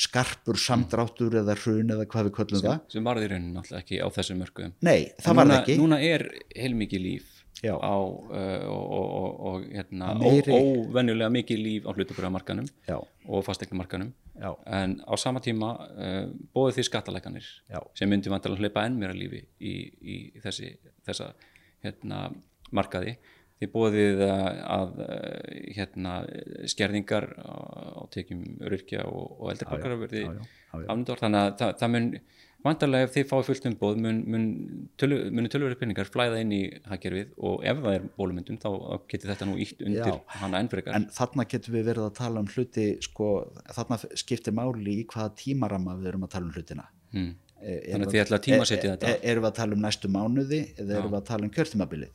[0.00, 4.00] skarpur samdráttur eða hrun eða hvað við köllum sem, það sem varði rauninni náttúrulega ekki
[4.00, 6.26] á þessum mörkuðum Nei, það En var núna, það ekki núna er
[6.56, 7.39] heilmikið líf.
[7.68, 12.68] Á uh, og, og, og, hérna, Að óvenjulega mikið líf á hlutabröðamarkanum
[13.28, 17.50] og fastegnumarkanum en á sama tíma uh, bóðu því skattalækanir
[17.98, 20.72] sem myndi vantilega hleypa enn meira lífi í, í þessi,
[21.06, 21.34] þessa
[21.84, 22.30] hérna,
[22.76, 23.18] markaði.
[23.60, 25.00] Því bóðið að, að
[25.76, 26.12] hérna,
[26.72, 30.22] skerðingar á, tekjum öryrkja og, og eldri
[30.80, 32.08] afnendor þannig að það, það mun
[32.64, 34.46] vantarlega ef þið fáið fullt umbóð mun, mun
[35.00, 38.68] tölu, munu tölvöru peningar flæða inn í hagkerfið og ef það er bólumyndun þá
[39.10, 40.18] getur þetta nú ítt undir Já.
[40.40, 43.30] hana enn frekar En þarna getum við verið að tala um hluti sko,
[43.76, 47.30] þarna skiptir máli í hvaða tímarama við erum að tala um hlutina hmm.
[47.60, 49.08] Eh, Þannig að þið ætla að tímasetja þetta.
[49.10, 52.14] e- Erum við að tala um næstu mánuði eða erum við að tala um kjörtímabilið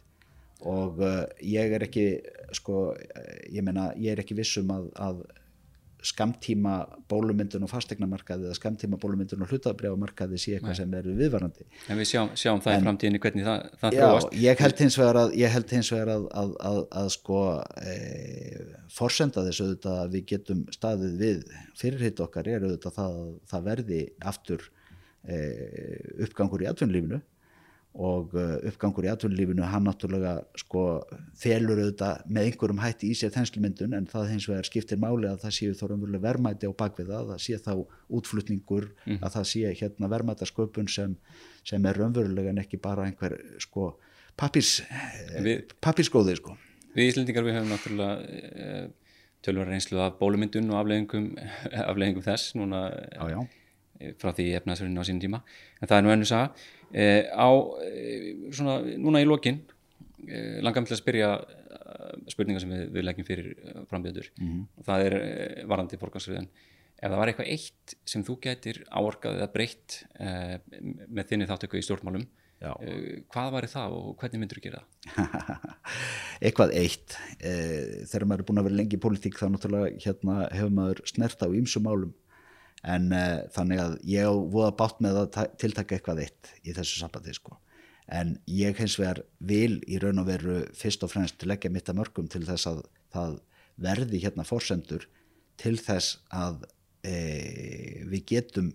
[0.66, 2.06] og uh, ég er ekki
[2.58, 2.80] sko,
[3.54, 5.20] ég meina, ég er ekki vissum að, að
[6.06, 6.76] skamtíma
[7.10, 11.68] bólumyndun og fastegnamarkaði eða skamtíma bólumyndun og hlutabriðamarkaði sé eitthvað sem er viðvarandi.
[11.90, 14.38] En við sjáum, sjáum það í framtíðinni hvernig það, það Já, þróast.
[14.46, 17.42] ég held hins vegar að, ég held hins vegar að, að, að, að sko
[17.82, 17.96] e,
[18.96, 21.46] forsenda þessu auðvitað að við getum staðið við
[21.82, 24.02] fyrirhitt okkar er auðvitað það að það verði
[24.34, 24.68] aftur
[25.26, 25.40] e,
[26.28, 27.22] uppgangur í atvinnulífinu
[27.96, 30.82] og uh, uppgangur í atvinnulífinu hann náttúrulega sko
[31.40, 35.46] felur auðvitað með einhverjum hætti í sér þenslumyndun en það hins vegar skiptir máli að
[35.46, 37.72] það séu þó raunverulega verðmæti á bakvið það, sé þá
[38.20, 38.90] útflutningur,
[39.22, 41.16] að það sé hérna verðmætasköpun sem,
[41.64, 43.94] sem er raunverulega en ekki bara einhver sko
[44.36, 44.82] pappís,
[45.40, 46.58] Við- pappísgóði sko.
[46.96, 48.88] Við Íslendingar við höfum náttúrulega e,
[49.44, 51.30] tölvar reynslu af bólumyndun og afleðingum,
[51.92, 53.40] afleðingum þess núna Já, já.
[54.02, 55.40] eh, frá því efnaðsverðinu á sínum tíma
[55.80, 56.52] en það er nú ennu saga
[56.96, 57.48] e, á
[57.84, 59.60] e, svona núna í lokin
[60.26, 63.52] e, langar mig til að spyrja eh, spurningar sem við, við leggjum fyrir
[63.92, 64.64] frambjöður Mhm.
[64.80, 65.18] og það er
[65.68, 66.48] varandi forgangsröðun.
[66.96, 70.30] Ef það var eitthvað eitt sem þú getur áorkað eða breytt e,
[71.12, 72.26] með þinni þáttöku í stjórnmálum
[73.30, 75.74] hvað væri það og hvernig myndur þú gera það?
[76.48, 77.18] eitthvað eitt.
[77.44, 81.44] Þegar maður er búin að vera lengi í pólitík þá náttúrulega hérna hefur maður snert
[81.46, 82.14] á ýmsum málum
[82.84, 83.24] en e,
[83.56, 87.58] þannig að ég voða bátt með að ta- tiltaka eitthvað eitt í þessu sambandi sko.
[88.08, 91.98] En ég hins vegar vil í raun og veru fyrst og fremst leggja mitt að
[92.04, 92.84] mörgum til þess að
[93.16, 93.40] það
[93.82, 95.08] verði hérna forsendur
[95.58, 96.66] til þess að
[97.04, 97.16] e,
[98.06, 98.74] við getum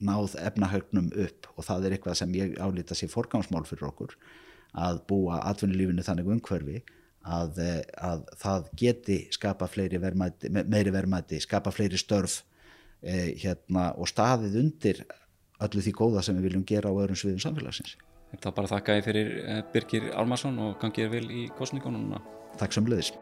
[0.00, 1.48] náð efnahögnum upp.
[1.56, 4.14] Og það er eitthvað sem ég álíta sér forgámsmál fyrir okkur
[4.78, 6.78] að búa atvinnulífinu þannig umhverfi
[7.26, 12.44] að, eh, að það geti skapa fleiri verðmæti, me- meiri verðmæti, skapa fleiri störf
[13.02, 15.02] eh, hérna, og staðið undir
[15.60, 17.96] öllu því góða sem við viljum gera á öðrum sviðum samfélagsins.
[18.40, 22.14] Þá bara þakka ég fyrir eh, Birgir Almarsson og gangið þér vel í kosningunum.
[22.60, 23.12] Takk sem leiðis.